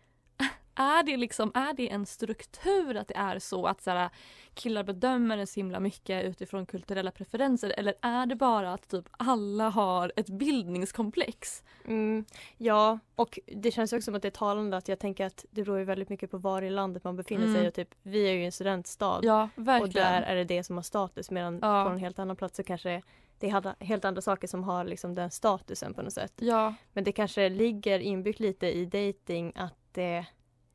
är 0.78 1.04
det 1.04 1.18
liksom, 1.18 1.52
är 1.56 1.74
det 1.74 1.90
en 1.90 2.06
struktur 2.06 2.96
att 2.98 3.08
det 3.08 3.18
är 3.18 3.40
så 3.40 3.66
att 3.68 3.82
så 3.82 3.92
här, 3.92 4.10
killar 4.54 4.84
bedömer 4.84 5.38
en 5.38 5.48
så 5.48 5.60
himla 5.60 5.80
mycket 5.80 6.26
utifrån 6.26 6.66
kulturella 6.66 7.12
preferenser 7.12 7.74
eller 7.78 7.94
är 8.02 8.26
det 8.26 8.36
bara 8.36 8.74
att 8.74 8.90
typ 8.90 9.06
alla 9.12 9.70
har 9.70 10.12
ett 10.16 10.30
bildningskomplex? 10.30 11.64
Mm, 11.86 12.26
ja, 12.58 13.00
och 13.16 13.40
det 13.46 13.72
känns 13.72 13.94
också 13.94 14.02
som 14.06 14.16
att 14.16 14.22
det 14.22 14.28
är 14.28 14.30
talande 14.32 14.78
att 14.78 14.88
jag 14.88 15.00
tänker 15.00 15.26
att 15.26 15.46
det 15.52 15.64
beror 15.64 15.78
ju 15.80 15.84
väldigt 15.86 16.10
mycket 16.10 16.32
på 16.32 16.38
var 16.38 16.62
i 16.62 16.70
landet 16.70 17.04
man 17.04 17.16
befinner 17.16 17.44
Mm. 17.44 17.56
sig 17.56 17.68
och 17.68 17.74
typ 17.74 17.96
vi 18.04 18.28
är 18.30 18.34
ju 18.34 18.46
en 18.46 18.52
studentstad 18.52 19.20
Ja, 19.24 19.50
och 19.82 19.90
där 19.90 20.22
är 20.22 20.36
det 20.36 20.44
det 20.44 20.64
som 20.64 20.76
har 20.76 20.84
status 20.84 21.32
medan 21.32 21.60
Ja. 21.62 21.84
på 21.86 21.90
en 21.92 21.98
helt 21.98 22.20
annan 22.20 22.36
plats 22.36 22.58
så 22.58 22.64
kanske 22.64 23.02
det 23.40 23.50
är 23.50 23.84
helt 23.86 24.06
andra 24.06 24.22
saker 24.22 24.48
som 24.48 24.64
har 24.64 24.84
liksom 24.86 25.16
den 25.16 25.32
statusen 25.32 25.94
på 25.94 26.02
något 26.02 26.14
sätt. 26.14 26.34
Ja, 26.36 26.74
Men 26.94 27.04
det 27.04 27.12
kanske 27.12 27.50
ligger 27.50 28.00
inbyggt 28.00 28.40
lite 28.40 28.68
i 28.68 28.86
dating 28.86 29.54
att 29.56 29.74
det, 29.92 30.26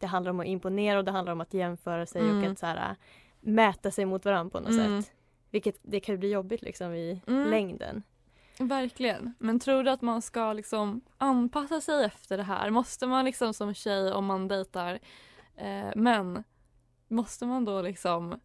det 0.02 0.08
handlar 0.08 0.30
om 0.30 0.40
att 0.40 0.46
imponera 0.46 0.98
och 0.98 1.04
det 1.04 1.10
handlar 1.10 1.32
om 1.32 1.40
att 1.40 1.54
jämföra 1.54 2.06
sig 2.06 2.22
Mm. 2.22 2.38
och 2.44 2.50
att 2.50 2.58
så 2.58 2.66
här, 2.66 2.90
äh, 2.90 2.96
mäta 3.40 3.90
sig 3.90 4.04
mot 4.06 4.24
varandra 4.24 4.50
på 4.50 4.60
något 4.60 4.78
Mm. 4.78 5.02
sätt. 5.02 5.12
Vilket 5.50 5.78
det 5.82 6.00
kan 6.00 6.18
bli 6.18 6.30
jobbigt 6.32 6.62
liksom 6.62 6.94
i 6.94 7.20
Mm. 7.26 7.50
längden. 7.50 8.02
Verkligen. 8.58 9.34
Men 9.38 9.60
tror 9.60 9.82
du 9.84 9.90
att 9.90 10.02
man 10.02 10.22
ska 10.22 10.52
liksom 10.52 11.00
anpassa 11.18 11.80
sig 11.80 12.04
efter 12.04 12.36
det 12.36 12.42
här? 12.42 12.70
Måste 12.70 13.06
man 13.06 13.24
liksom 13.24 13.54
som 13.54 13.74
tjej 13.74 14.12
om 14.12 14.24
man 14.26 14.48
dejtar 14.48 14.98
eh, 15.56 15.90
män, 15.96 16.44
måste 17.08 17.46
man 17.46 17.64
då 17.64 17.82
liksom 17.82 18.40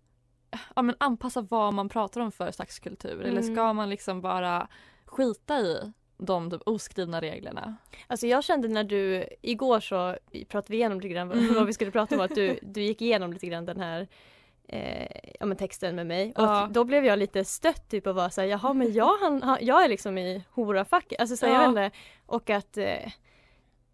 ja, 0.75 0.81
men 0.81 0.95
anpassa 0.99 1.41
vad 1.41 1.73
man 1.73 1.89
pratar 1.89 2.21
om 2.21 2.31
för 2.31 2.51
slags 2.51 2.79
kultur? 2.79 3.21
Eller 3.21 3.41
Mm. 3.41 3.55
ska 3.55 3.73
man 3.73 3.89
liksom 3.89 4.21
bara 4.21 4.67
skita 5.05 5.59
i 5.59 5.91
de 6.17 6.51
typ 6.51 6.61
oskrivna 6.65 7.21
reglerna? 7.21 7.75
Alltså 8.07 8.27
jag 8.27 8.43
kände 8.43 8.67
när 8.67 8.83
du, 8.83 9.25
igår 9.41 9.79
så 9.79 10.15
pratade 10.47 10.71
vi 10.71 10.77
igenom 10.77 10.99
lite 10.99 11.09
grann 11.13 11.31
Mm. 11.31 11.53
vad 11.55 11.65
vi 11.65 11.73
skulle 11.73 11.91
prata 11.91 12.15
om, 12.15 12.21
att 12.21 12.35
du, 12.35 12.59
du 12.61 12.81
gick 12.81 13.01
igenom 13.01 13.33
lite 13.33 13.47
grann 13.47 13.65
den 13.65 13.79
här 13.79 14.07
eh, 14.67 15.07
ja, 15.39 15.45
men 15.45 15.57
texten 15.57 15.95
med 15.95 16.07
mig. 16.07 16.33
Ja. 16.35 16.63
Och 16.65 16.71
då 16.71 16.83
blev 16.83 17.05
jag 17.05 17.19
lite 17.19 17.45
stött 17.45 17.89
typ 17.89 18.07
och 18.07 18.15
var 18.15 18.29
såhär, 18.29 18.47
jaha 18.47 18.73
men 18.73 18.93
jag, 18.93 19.17
han, 19.17 19.43
han, 19.43 19.57
jag 19.61 19.83
är 19.83 19.89
liksom 19.89 20.17
i 20.17 20.43
horafacket. 20.51 21.19
Alltså 21.21 21.37
så 21.37 21.45
Ja. 21.45 21.51
jag 21.51 21.59
vet 21.59 21.67
inte. 21.69 21.97
Och 22.25 22.49
att, 22.49 22.77
eh, 22.77 23.11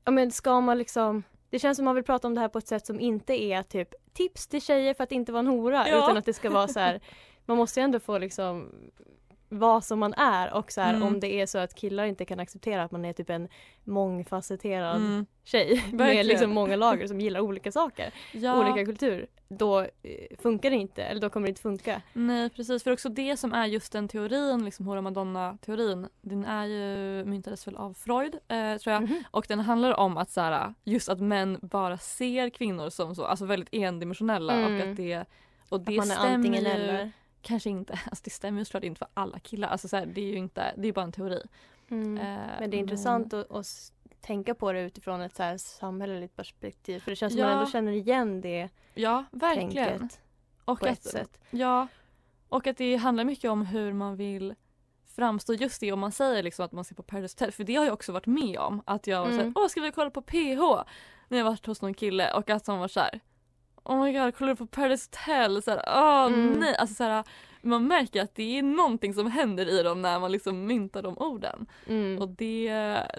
ja 0.05 0.11
men 0.11 0.31
ska 0.31 0.61
man 0.61 0.77
liksom 0.77 1.23
det 1.49 1.59
känns 1.59 1.75
som 1.75 1.85
man 1.85 1.95
vill 1.95 2.03
prata 2.03 2.27
om 2.27 2.35
det 2.35 2.41
här 2.41 2.47
på 2.47 2.57
ett 2.57 2.67
sätt 2.67 2.85
som 2.85 2.99
inte 2.99 3.43
är 3.43 3.63
typ 3.63 3.93
tips 4.13 4.47
till 4.47 4.61
tjejer 4.61 4.93
för 4.93 5.03
att 5.03 5.11
inte 5.11 5.31
vara 5.31 5.39
en 5.39 5.47
hora 5.47 5.89
Ja. 5.89 5.97
utan 5.97 6.17
att 6.17 6.25
det 6.25 6.33
ska 6.33 6.49
vara 6.49 6.67
så 6.67 6.79
här 6.79 6.99
man 7.45 7.57
måste 7.57 7.79
ju 7.79 7.83
ändå 7.83 7.99
få 7.99 8.17
liksom 8.17 8.69
vara 9.53 9.81
som 9.81 9.99
man 9.99 10.13
är 10.13 10.53
och 10.53 10.71
så 10.71 10.81
här, 10.81 10.93
Mm. 10.93 11.07
om 11.07 11.19
det 11.19 11.41
är 11.41 11.45
så 11.45 11.57
att 11.57 11.75
killar 11.75 12.05
inte 12.05 12.25
kan 12.25 12.39
acceptera 12.39 12.83
att 12.83 12.91
man 12.91 13.05
är 13.05 13.13
typ 13.13 13.29
en 13.29 13.47
mångfacetterad 13.83 14.95
Mm. 14.95 15.25
tjej 15.43 15.67
Verkligen. 15.93 15.97
med 15.97 16.25
liksom 16.25 16.51
många 16.51 16.75
lager 16.75 17.07
som 17.07 17.21
gillar 17.21 17.39
olika 17.39 17.71
saker, 17.71 18.13
Ja, 18.31 18.59
olika 18.71 18.85
kultur, 18.85 19.27
då 19.47 19.79
eh, 19.81 19.87
funkar 20.41 20.69
det 20.69 20.75
inte 20.75 21.03
eller 21.03 21.21
då 21.21 21.29
kommer 21.29 21.47
det 21.47 21.49
inte 21.49 21.61
funka. 21.61 22.01
nej 22.13 22.49
precis 22.49 22.83
för 22.83 22.91
också 22.91 23.09
det 23.09 23.37
som 23.37 23.53
är 23.53 23.65
just 23.65 23.91
den 23.93 24.07
teorin, 24.07 24.65
liksom 24.65 24.87
Hora 24.87 25.01
Madonna-teorin, 25.01 26.07
den 26.21 26.45
är 26.45 26.65
ju 26.65 27.23
myntades 27.25 27.67
väl 27.67 27.75
av 27.75 27.93
Freud 27.93 28.35
eh, 28.47 28.75
tror 28.77 28.93
jag 28.93 29.01
Mhm. 29.01 29.23
och 29.31 29.45
den 29.47 29.59
handlar 29.59 29.99
om 29.99 30.17
att 30.17 30.31
så 30.31 30.41
här, 30.41 30.73
just 30.83 31.09
att 31.09 31.19
män 31.19 31.59
bara 31.61 31.97
ser 31.97 32.49
kvinnor 32.49 32.89
som 32.89 33.15
så, 33.15 33.25
alltså 33.25 33.45
väldigt 33.45 33.69
endimensionella 33.71 34.53
och 34.53 34.59
Mm. 34.71 34.91
att 34.91 34.97
det 34.97 35.25
och 35.69 35.79
det 35.81 35.91
Att 35.91 35.97
man 36.07 36.11
är 36.11 36.15
stämmer 36.15 36.35
antingen 36.35 36.65
eller. 36.65 37.11
Kanske 37.43 37.69
inte, 37.69 37.93
alltså 38.05 38.21
det 38.23 38.29
stämmer 38.29 38.59
ju 38.59 38.65
såklart 38.65 38.83
inte 38.83 38.99
för 38.99 39.07
alla 39.13 39.39
killar, 39.39 39.67
alltså 39.67 39.87
så 39.87 39.97
här, 39.97 40.05
det 40.05 40.21
är 40.21 40.25
ju 40.31 40.35
inte, 40.37 40.73
det 40.77 40.87
är 40.87 40.93
bara 40.93 41.05
en 41.05 41.11
teori. 41.11 41.41
Mm. 41.89 42.17
Eh, 42.17 42.37
Men 42.59 42.69
det 42.69 42.77
är 42.77 42.79
intressant 42.79 43.33
att, 43.33 43.51
att 43.51 43.65
s- 43.65 43.93
tänka 44.21 44.55
på 44.55 44.71
det 44.73 44.81
utifrån 44.81 45.21
ett 45.21 45.35
så 45.35 45.43
här 45.43 45.57
samhälleligt 45.57 46.35
perspektiv 46.35 46.99
för 46.99 47.11
det 47.11 47.15
känns 47.15 47.33
som 47.33 47.39
Ja. 47.39 47.47
man 47.47 47.57
ändå 47.57 47.71
känner 47.71 47.91
igen 47.91 48.41
det 48.41 48.69
Ja, 48.93 49.23
verkligen. 49.31 49.99
tänket 49.99 50.19
Och 50.65 50.79
på 50.79 50.85
att, 50.85 50.91
ett 50.91 51.03
sätt. 51.03 51.39
Ja, 51.51 51.87
och 52.49 52.67
att 52.67 52.77
det 52.77 52.95
handlar 52.95 53.23
mycket 53.23 53.51
om 53.51 53.65
hur 53.65 53.93
man 53.93 54.15
vill 54.15 54.55
framstå. 55.15 55.53
Just 55.53 55.79
det 55.81 55.91
om 55.91 55.99
man 55.99 56.11
säger 56.11 56.43
liksom 56.43 56.65
att 56.65 56.71
man 56.71 56.83
ser 56.83 56.95
på 56.95 57.03
Paradise 57.03 57.33
Hotel, 57.35 57.51
för 57.51 57.63
det 57.63 57.75
har 57.75 57.85
jag 57.85 57.93
också 57.93 58.11
varit 58.11 58.25
med 58.25 58.57
om. 58.59 58.81
Att 58.85 59.07
jag 59.07 59.19
var 59.19 59.25
såhär, 59.29 59.41
Mm. 59.41 59.53
åh 59.55 59.67
ska 59.67 59.81
vi 59.81 59.91
kolla 59.91 60.09
på 60.09 60.21
PH? 60.21 60.83
När 61.27 61.37
jag 61.37 61.45
varit 61.45 61.65
hos 61.65 61.81
någon 61.81 61.93
kille 61.93 62.33
och 62.33 62.49
att 62.49 62.67
han 62.67 62.79
var 62.79 62.87
såhär, 62.87 63.19
oh 63.83 64.03
my 64.03 64.13
god 64.13 64.35
kollar 64.35 64.51
du 64.51 64.55
på 64.55 64.65
Paradise 64.67 65.09
Hotel? 65.11 65.61
Såhär, 65.61 65.83
åh 65.87 66.25
Mm. 66.25 66.53
nej. 66.59 66.75
Alltså 66.77 66.95
såhär, 66.95 67.23
man 67.61 67.87
märker 67.87 68.21
att 68.21 68.35
det 68.35 68.57
är 68.59 68.63
någonting 68.63 69.13
som 69.13 69.31
händer 69.31 69.65
i 69.79 69.83
dem 69.83 70.01
när 70.01 70.19
man 70.19 70.31
liksom 70.31 70.65
myntar 70.65 71.01
de 71.01 71.17
orden. 71.17 71.65
Mm. 71.87 72.21
Och 72.21 72.29
det, 72.29 72.73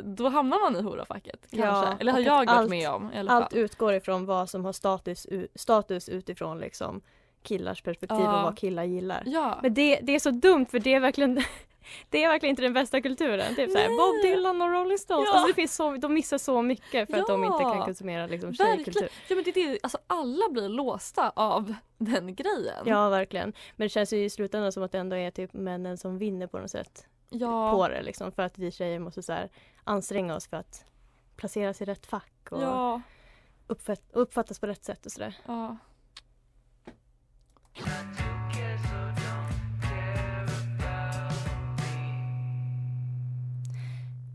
då 0.05 0.29
hamnar 0.29 0.61
man 0.71 0.77
i 0.81 0.83
horafacket 0.83 1.41
kanske. 1.51 1.67
Ja, 1.67 1.97
Eller 2.01 2.13
har 2.13 2.21
jag 2.21 2.37
varit 2.37 2.49
allt- 2.51 2.71
med 2.71 2.91
om 2.91 3.13
i 3.13 3.19
alla 3.19 3.31
Allt 3.33 3.53
fall. 3.53 3.59
utgår 3.63 3.95
ifrån 3.95 4.27
vad 4.27 4.51
som 4.51 4.65
har 4.65 4.73
status, 4.73 5.27
status 5.55 6.09
utifrån 6.09 6.59
liksom 6.59 7.01
killars 7.43 7.83
perspektiv 7.83 8.19
Ja. 8.21 8.37
och 8.39 8.43
vad 8.43 8.59
killar 8.59 8.85
gillar. 8.85 9.23
Ja. 9.27 9.59
Men 9.63 9.75
det, 9.75 10.01
det 10.03 10.15
är 10.15 10.19
så 10.21 10.31
dumt 10.31 10.67
för 10.71 10.79
det 10.79 10.95
är 10.95 11.01
verkligen 11.01 11.43
det 12.11 12.25
är 12.25 12.29
verkligen 12.29 12.51
inte 12.51 12.63
den 12.63 12.73
bästa 12.73 13.01
kulturen. 13.01 13.55
Typ 13.55 13.71
såhär. 13.71 13.89
Bob 13.89 14.23
Dylan 14.23 14.63
och 14.63 14.71
Rolling 14.71 14.99
Stones. 14.99 15.29
Ja. 15.29 15.33
Alltså 15.33 15.49
det 15.49 15.55
finns 15.55 15.75
så, 15.75 15.97
de 15.97 16.15
missar 16.15 16.39
så 16.39 16.63
mycket 16.63 17.11
för 17.11 17.19
att 17.19 17.27
de 17.27 17.45
inte 17.45 17.63
Ja. 17.63 17.73
kan 17.73 17.85
konsumera 17.85 18.27
liksom, 18.27 18.55
tjejkultur. 18.55 19.09
Ja 19.29 19.35
men 19.35 19.45
det 19.45 19.53
det, 19.53 19.79
alltså 19.83 19.99
alla 20.07 20.49
blir 20.49 20.69
låsta 20.69 21.31
av 21.37 21.75
den 21.99 22.35
grejen. 22.35 22.83
Ja 22.85 23.09
verkligen. 23.09 23.53
Men 23.77 23.85
det 23.85 23.89
känns 23.89 24.13
ju 24.13 24.25
i 24.25 24.31
slutändan 24.31 24.73
som 24.73 24.83
att 24.83 24.93
det 24.93 24.99
ändå 24.99 25.17
är 25.17 25.31
typ 25.31 25.53
männen 25.53 25.99
som 25.99 26.19
vinner 26.19 26.47
på 26.47 26.59
något 26.59 26.71
sätt 26.71 27.07
ja. 27.31 27.73
på 27.73 27.89
det 27.89 28.03
liksom. 28.03 28.33
För 28.33 28.43
att 28.43 28.59
vi 28.59 28.71
tjejer 28.71 28.99
måste 28.99 29.23
så 29.23 29.33
här, 29.33 29.51
anstränga 29.85 30.35
oss 30.37 30.49
för 30.49 30.57
att 30.57 30.85
placeras 31.37 31.83
i 31.83 31.85
rätt 31.85 32.07
fack 32.07 32.33
och 32.51 32.63
Ja, 32.63 33.01
uppfatt, 33.67 34.03
uppfattas 34.13 34.59
på 34.61 34.67
rätt 34.67 34.85
sätt 34.85 35.07
och 35.07 35.13
sådär. 35.13 35.37
ja. 35.47 35.77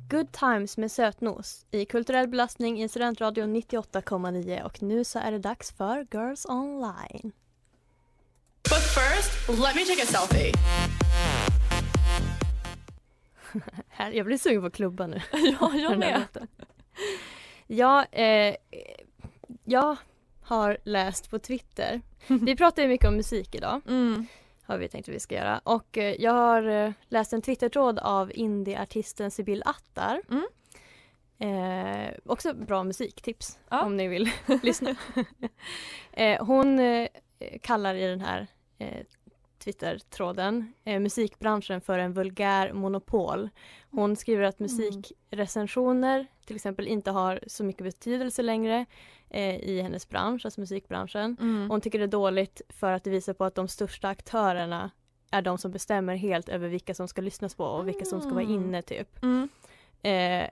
Good 0.09 0.31
Times 0.31 0.77
med 0.77 0.91
sötnos 0.91 1.65
i 1.71 1.85
kulturell 1.85 2.27
belastning 2.27 2.81
i 2.83 2.89
Studentradion 2.89 3.55
98,9 3.55 4.61
och 4.63 4.81
nu 4.83 5.03
så 5.03 5.19
är 5.19 5.31
det 5.31 5.39
dags 5.39 5.71
för 5.71 6.07
Girls 6.11 6.45
Online. 6.45 7.31
But 8.63 8.83
first, 8.95 9.49
let 9.49 9.75
me 9.75 9.85
take 9.85 10.03
a 10.03 10.05
selfie. 10.05 10.51
Här, 13.89 14.11
jag 14.17 14.25
blir 14.25 14.37
sugen 14.37 14.61
på 14.61 14.67
att 14.67 14.73
klubba 14.73 15.07
nu. 15.07 15.21
ja 15.59 15.71
jag 15.75 15.99
med. 15.99 16.47
Ja, 17.67 18.05
eh, 18.05 18.55
jag 19.63 19.95
har 20.41 20.77
läst 20.83 21.29
på 21.29 21.39
Twitter. 21.39 22.01
Vi 22.27 22.55
pratar 22.55 22.81
ju 22.81 22.87
mycket 22.87 23.07
om 23.07 23.15
musik 23.15 23.55
idag, 23.55 23.81
Mm. 23.87 24.25
Har 24.69 24.77
vi 24.77 24.87
tänkt 24.87 25.09
att 25.09 25.15
vi 25.15 25.19
ska 25.19 25.35
göra. 25.35 25.61
Och 25.63 25.97
eh, 25.97 26.15
jag 26.21 26.31
har 26.31 26.63
eh, 26.63 26.91
läst 27.07 27.33
en 27.33 27.41
Twittertråd 27.41 27.99
av 27.99 28.31
indieartisten 28.35 29.31
Sibyl 29.31 29.63
Attar. 29.65 30.21
Mm. 30.29 30.47
Eh, 31.41 32.13
också 32.25 32.53
bra 32.53 32.83
musiktips 32.83 33.59
Ja. 33.69 33.85
om 33.85 33.97
ni 33.97 34.07
vill 34.07 34.31
lyssna. 34.63 34.95
eh, 36.11 36.45
hon 36.45 36.79
eh, 36.79 37.07
kallar 37.61 37.95
i 37.95 38.07
den 38.07 38.21
här 38.21 38.47
eh, 38.77 39.05
Twitter-tråden 39.63 40.73
eh, 40.85 40.99
musikbranschen 40.99 41.81
för 41.81 41.99
en 41.99 42.13
vulgär 42.13 42.73
monopol. 42.73 43.49
Hon 43.91 44.15
skriver 44.15 44.43
att 44.43 44.59
musikrecensioner 44.59 46.27
till 46.45 46.55
exempel 46.55 46.87
inte 46.87 47.11
har 47.11 47.39
så 47.47 47.63
mycket 47.63 47.83
betydelse 47.83 48.41
längre 48.41 48.85
eh, 49.29 49.55
i 49.59 49.81
hennes 49.81 50.09
bransch, 50.09 50.45
alltså 50.45 50.59
musikbranschen. 50.61 51.37
Mm. 51.39 51.69
Hon 51.69 51.81
tycker 51.81 51.99
det 51.99 52.05
är 52.05 52.07
dåligt 52.07 52.61
för 52.69 52.91
att 52.91 53.03
det 53.03 53.09
visar 53.09 53.33
på 53.33 53.45
att 53.45 53.55
de 53.55 53.67
största 53.67 54.07
aktörerna 54.07 54.91
är 55.31 55.41
de 55.41 55.57
som 55.57 55.71
bestämmer 55.71 56.15
helt 56.15 56.49
över 56.49 56.67
vilka 56.67 56.93
som 56.93 57.07
ska 57.07 57.21
lyssnas 57.21 57.55
på 57.55 57.63
och 57.65 57.87
vilka 57.87 58.05
som 58.05 58.21
ska 58.21 58.29
vara 58.29 58.43
Mm. 58.43 58.55
inne 58.55 58.81
typ. 58.81 59.23
Mm. 59.23 59.49
Eh, 60.01 60.49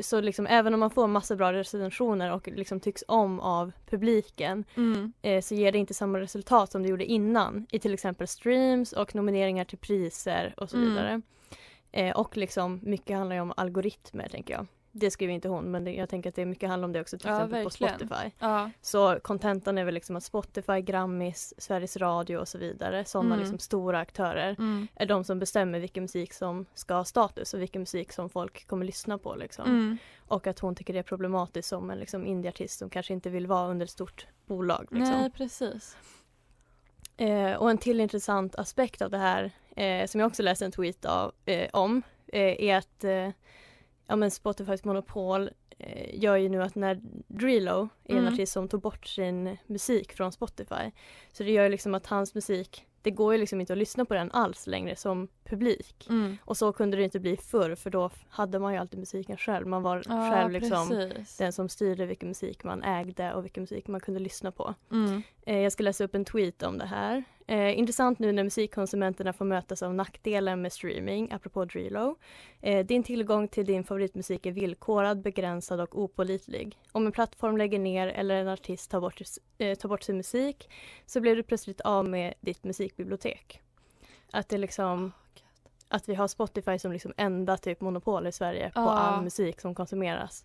så 0.00 0.20
liksom 0.20 0.46
även 0.46 0.74
om 0.74 0.80
man 0.80 0.90
får 0.90 1.06
massa 1.06 1.36
bra 1.36 1.52
recensioner 1.52 2.32
och 2.32 2.48
liksom 2.48 2.80
tycks 2.80 3.04
om 3.08 3.40
av 3.40 3.72
publiken 3.86 4.64
Mm. 4.76 5.12
eh, 5.22 5.40
så 5.42 5.54
ger 5.54 5.72
det 5.72 5.78
inte 5.78 5.94
samma 5.94 6.20
resultat 6.20 6.72
som 6.72 6.82
det 6.82 6.88
gjorde 6.88 7.04
innan 7.04 7.66
i 7.70 7.78
till 7.78 7.94
exempel 7.94 8.26
streams 8.28 8.92
och 8.92 9.14
nomineringar 9.14 9.64
till 9.64 9.78
priser 9.78 10.54
och 10.56 10.70
så 10.70 10.76
Mm. 10.76 10.88
vidare. 10.88 11.20
Eh, 11.92 12.16
och 12.16 12.36
liksom 12.36 12.80
mycket 12.82 13.16
handlar 13.16 13.36
ju 13.36 13.42
om 13.42 13.52
algoritmer 13.56 14.28
tänker 14.28 14.54
jag. 14.54 14.66
Det 14.92 15.10
skriver 15.10 15.32
inte 15.34 15.48
hon 15.48 15.70
men 15.70 15.84
det, 15.84 15.92
jag 15.92 16.08
tänker 16.08 16.28
att 16.28 16.34
det 16.36 16.46
mycket 16.46 16.68
handlar 16.68 16.84
om 16.86 16.92
det 16.92 17.00
också 17.00 17.18
till 17.18 17.28
Ja, 17.28 17.36
exempel 17.36 17.64
verkligen. 17.64 17.92
på 17.98 18.04
Spotify. 18.06 18.30
Ja. 18.38 18.70
Så 18.80 19.18
kontentan 19.22 19.78
är 19.78 19.84
väl 19.84 19.94
liksom 19.94 20.16
att 20.16 20.24
Spotify, 20.24 20.80
Grammis, 20.80 21.54
Sveriges 21.58 21.96
Radio 21.96 22.36
och 22.36 22.48
så 22.48 22.58
vidare, 22.58 23.04
sådana 23.04 23.28
Mm. 23.28 23.38
liksom 23.38 23.58
stora 23.58 23.98
aktörer 23.98 24.56
Mm. 24.58 24.88
är 24.94 25.06
de 25.06 25.24
som 25.24 25.38
bestämmer 25.38 25.80
vilken 25.80 26.02
musik 26.04 26.32
som 26.32 26.66
ska 26.74 26.94
ha 26.94 27.04
status 27.04 27.54
och 27.54 27.60
vilken 27.60 27.82
musik 27.82 28.12
som 28.12 28.28
folk 28.30 28.66
kommer 28.66 28.86
lyssna 28.86 29.18
på. 29.18 29.34
Liksom. 29.34 29.64
Mm. 29.64 29.98
Och 30.28 30.46
att 30.46 30.58
hon 30.58 30.74
tycker 30.74 30.92
det 30.92 30.98
är 30.98 31.02
problematiskt 31.02 31.68
som 31.68 31.90
en 31.90 31.98
liksom, 31.98 32.26
indieartist 32.26 32.78
som 32.78 32.90
kanske 32.90 33.12
inte 33.12 33.30
vill 33.30 33.46
vara 33.46 33.68
under 33.68 33.84
ett 33.84 33.90
stort 33.90 34.26
bolag. 34.46 34.86
Liksom. 34.90 35.14
Nej 35.18 35.30
precis. 35.30 35.96
Eh, 37.16 37.52
och 37.54 37.70
en 37.70 37.78
till 37.78 38.00
intressant 38.00 38.56
aspekt 38.56 39.02
av 39.02 39.10
det 39.10 39.18
här 39.18 39.50
eh, 39.76 40.06
som 40.06 40.20
jag 40.20 40.26
också 40.28 40.42
läste 40.42 40.64
en 40.64 40.72
tweet 40.72 41.04
av, 41.04 41.32
eh, 41.44 41.68
om 41.72 42.02
eh, 42.26 42.64
är 42.64 42.76
att 42.76 43.04
eh, 43.04 43.28
ja, 44.10 44.16
men 44.16 44.30
Spotifys 44.30 44.84
monopol 44.84 45.50
eh, 45.78 46.22
gör 46.22 46.36
ju 46.36 46.48
nu 46.48 46.62
att 46.62 46.74
när 46.74 47.00
Drilo 47.26 47.88
är 48.04 48.12
en 48.14 48.18
Mm. 48.18 48.32
artist 48.34 48.52
som 48.52 48.68
tog 48.68 48.80
bort 48.80 49.06
sin 49.06 49.56
musik 49.66 50.12
från 50.12 50.32
Spotify 50.32 50.90
så 51.32 51.42
det 51.42 51.50
gör 51.50 51.62
ju 51.62 51.68
liksom 51.68 51.94
att 51.94 52.06
hans 52.06 52.34
musik 52.34 52.86
det 53.02 53.10
går 53.10 53.32
ju 53.32 53.38
liksom 53.40 53.60
inte 53.60 53.72
att 53.72 53.78
lyssna 53.78 54.04
på 54.04 54.14
den 54.14 54.30
alls 54.30 54.66
längre 54.66 54.96
som 54.96 55.28
publik. 55.44 56.06
Mm. 56.10 56.36
Och 56.44 56.56
så 56.56 56.72
kunde 56.72 56.96
det 56.96 57.02
inte 57.04 57.20
bli 57.20 57.36
förr 57.36 57.74
för 57.74 57.90
då 57.90 58.10
hade 58.28 58.58
man 58.58 58.72
ju 58.72 58.78
alltid 58.78 58.98
musiken 58.98 59.36
själv. 59.36 59.66
Man 59.66 59.82
var 59.82 60.02
Ja, 60.08 60.30
själv 60.32 60.50
liksom 60.52 60.88
precis. 60.88 61.36
den 61.36 61.52
som 61.52 61.68
styrde 61.68 62.06
vilken 62.06 62.28
musik 62.28 62.64
man 62.64 62.82
ägde 62.82 63.32
och 63.34 63.44
vilken 63.44 63.62
musik 63.62 63.88
man 63.88 64.00
kunde 64.00 64.20
lyssna 64.20 64.52
på. 64.52 64.74
Mm. 64.92 65.22
Eh, 65.46 65.58
jag 65.58 65.72
ska 65.72 65.82
läsa 65.82 66.04
upp 66.04 66.14
en 66.14 66.24
tweet 66.24 66.62
om 66.62 66.78
det 66.78 66.86
här. 66.86 67.24
Eh, 67.50 67.78
intressant 67.78 68.18
nu 68.18 68.32
när 68.32 68.44
musikkonsumenterna 68.44 69.32
får 69.32 69.44
mötas 69.44 69.82
av 69.82 69.94
nackdelen 69.94 70.62
med 70.62 70.72
streaming, 70.72 71.32
apropå 71.32 71.64
Drilo. 71.64 72.16
Eh, 72.60 72.86
din 72.86 73.02
tillgång 73.02 73.48
till 73.48 73.66
din 73.66 73.84
favoritmusik 73.84 74.46
är 74.46 74.52
villkorad, 74.52 75.22
begränsad 75.22 75.80
och 75.80 75.98
opålitlig. 76.02 76.78
Om 76.92 77.06
en 77.06 77.12
plattform 77.12 77.56
lägger 77.56 77.78
ner 77.78 78.06
eller 78.08 78.34
en 78.34 78.48
artist 78.48 78.90
tar 78.90 79.00
bort, 79.00 79.20
eh, 79.58 79.74
tar 79.74 79.88
bort 79.88 80.02
sin 80.02 80.16
musik 80.16 80.70
så 81.06 81.20
blir 81.20 81.36
du 81.36 81.42
plötsligt 81.42 81.80
av 81.80 82.08
med 82.08 82.34
ditt 82.40 82.64
musikbibliotek. 82.64 83.60
Att 84.32 84.48
det 84.48 84.58
liksom 84.58 85.12
att 85.88 86.08
vi 86.08 86.14
har 86.14 86.28
Spotify 86.28 86.78
som 86.78 86.92
liksom 86.92 87.12
enda 87.16 87.56
typ 87.56 87.80
monopol 87.80 88.26
i 88.26 88.32
Sverige 88.32 88.70
på 88.74 88.80
Ja. 88.80 88.90
all 88.90 89.24
musik 89.24 89.60
som 89.60 89.74
konsumeras 89.74 90.44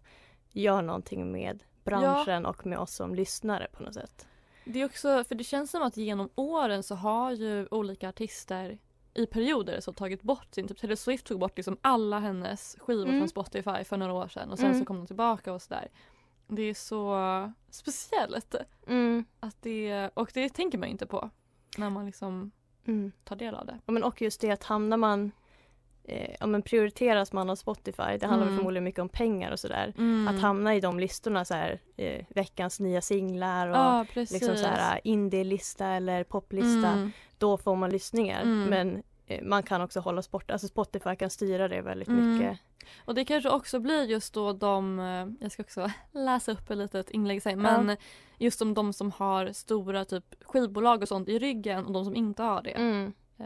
gör 0.51 0.81
någonting 0.81 1.31
med 1.31 1.63
branschen 1.83 2.45
och 2.45 2.65
med 2.65 2.77
oss 2.79 2.95
som 2.95 3.15
lyssnare 3.15 3.67
på 3.71 3.83
något 3.83 3.93
sätt. 3.93 4.27
Det 4.65 4.81
är 4.81 4.85
också, 4.85 5.23
för 5.23 5.35
det 5.35 5.43
känns 5.43 5.71
som 5.71 5.83
att 5.83 5.97
genom 5.97 6.29
åren 6.35 6.83
så 6.83 6.95
har 6.95 7.31
ju 7.31 7.67
olika 7.71 8.09
artister 8.09 8.77
i 9.13 9.25
perioder 9.25 9.79
så 9.79 9.93
tagit 9.93 10.21
bort 10.21 10.47
sin, 10.55 10.67
typ 10.67 10.77
Taylor 10.77 10.95
Swift 10.95 11.25
tog 11.25 11.39
bort 11.39 11.57
liksom 11.57 11.77
alla 11.81 12.19
hennes 12.19 12.75
skivor 12.79 13.05
Mm. 13.05 13.19
från 13.19 13.29
Spotify 13.29 13.83
för 13.83 13.97
några 13.97 14.13
år 14.13 14.27
sedan 14.27 14.51
och 14.51 14.57
sen 14.59 14.67
Mm. 14.67 14.79
så 14.79 14.85
kom 14.85 14.97
de 14.97 15.07
tillbaka 15.07 15.53
och 15.53 15.61
sådär. 15.61 15.87
Det 16.47 16.61
är 16.61 16.73
så 16.73 17.15
speciellt 17.69 18.55
Mm. 18.87 19.25
att 19.39 19.61
det, 19.61 20.09
och 20.13 20.31
det 20.33 20.49
tänker 20.49 20.77
man 20.77 20.87
ju 20.87 20.91
inte 20.91 21.05
på. 21.05 21.29
när 21.77 21.89
man 21.89 22.05
liksom 22.05 22.51
Mm. 22.87 23.11
tar 23.23 23.35
del 23.35 23.55
av 23.55 23.65
det. 23.65 23.79
Ja, 23.85 23.91
men 23.93 24.03
och 24.03 24.21
just 24.21 24.41
det 24.41 24.51
att 24.51 24.63
hamnar 24.63 24.97
man 24.97 25.31
eh, 26.07 26.35
ja, 26.39 26.45
men 26.45 26.61
prioriteras 26.61 27.33
man 27.33 27.49
av 27.49 27.55
Spotify, 27.55 28.17
det 28.19 28.27
handlar 28.27 28.47
Mm. 28.47 28.57
förmodligen 28.57 28.83
mycket 28.83 28.99
om 29.01 29.09
pengar 29.09 29.51
och 29.51 29.59
sådär. 29.59 29.93
Mm. 29.97 30.27
Att 30.27 30.41
hamna 30.41 30.75
i 30.75 30.79
de 30.79 30.99
listorna 30.99 31.45
så 31.45 31.53
här, 31.53 31.79
eh, 31.97 32.25
veckans 32.29 32.79
nya 32.79 33.01
singlar 33.01 33.67
och 33.67 33.75
Ja, 33.75 34.05
precis. 34.13 34.31
liksom 34.41 34.57
så 34.57 34.65
här 34.67 34.99
indie-lista 35.03 35.85
eller 35.87 36.23
poplista. 36.23 36.87
Mm. 36.87 37.11
Då 37.37 37.57
får 37.57 37.75
man 37.75 37.89
lyssningar. 37.89 38.41
Mm. 38.41 38.69
Men 38.69 39.03
eh, 39.27 39.43
man 39.43 39.63
kan 39.63 39.81
också 39.81 39.99
hålla 39.99 40.21
bort, 40.31 40.51
alltså 40.51 40.67
Spotify 40.67 41.15
kan 41.15 41.29
styra 41.29 41.67
det 41.67 41.81
väldigt 41.81 42.07
Mm. 42.07 42.33
mycket. 42.37 42.59
Och 43.05 43.15
det 43.15 43.25
kanske 43.25 43.49
också 43.49 43.79
blir 43.79 44.03
just 44.03 44.33
då 44.33 44.53
de, 44.53 44.99
eh, 44.99 45.27
jag 45.43 45.51
ska 45.51 45.63
också 45.63 45.91
läsa 46.11 46.51
upp 46.51 46.69
ett 46.69 46.77
litet 46.77 47.09
inlägg 47.11 47.41
sen, 47.43 47.61
men 47.61 47.97
just 48.37 48.61
om 48.61 48.73
de 48.73 48.93
som 48.93 49.11
har 49.11 49.51
stora 49.53 50.05
typ 50.05 50.23
skivbolag 50.45 51.01
och 51.01 51.07
sånt 51.07 51.29
i 51.29 51.39
ryggen 51.39 51.85
och 51.85 51.93
de 51.93 52.05
som 52.05 52.15
inte 52.15 52.43
har 52.43 52.61
det. 52.61 52.69
Mm. 52.71 53.13
Eh, 53.39 53.45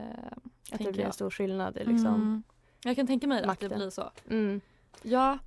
Att 0.72 0.80
det 0.80 0.92
blir 0.92 1.06
en 1.06 1.13
stor 1.13 1.30
skillnad 1.30 1.78
i 1.78 1.80
liksom. 1.86 2.08
Mm. 2.16 2.44
Jag 2.84 2.96
kan 2.96 3.08
tänka 3.08 3.28
mig 3.28 3.38
att 3.38 3.44
det 3.44 3.48
makten. 3.48 3.70
blir 3.75 3.89
så. 3.89 4.12
Mm. 4.30 4.62
Ja, 5.01 5.38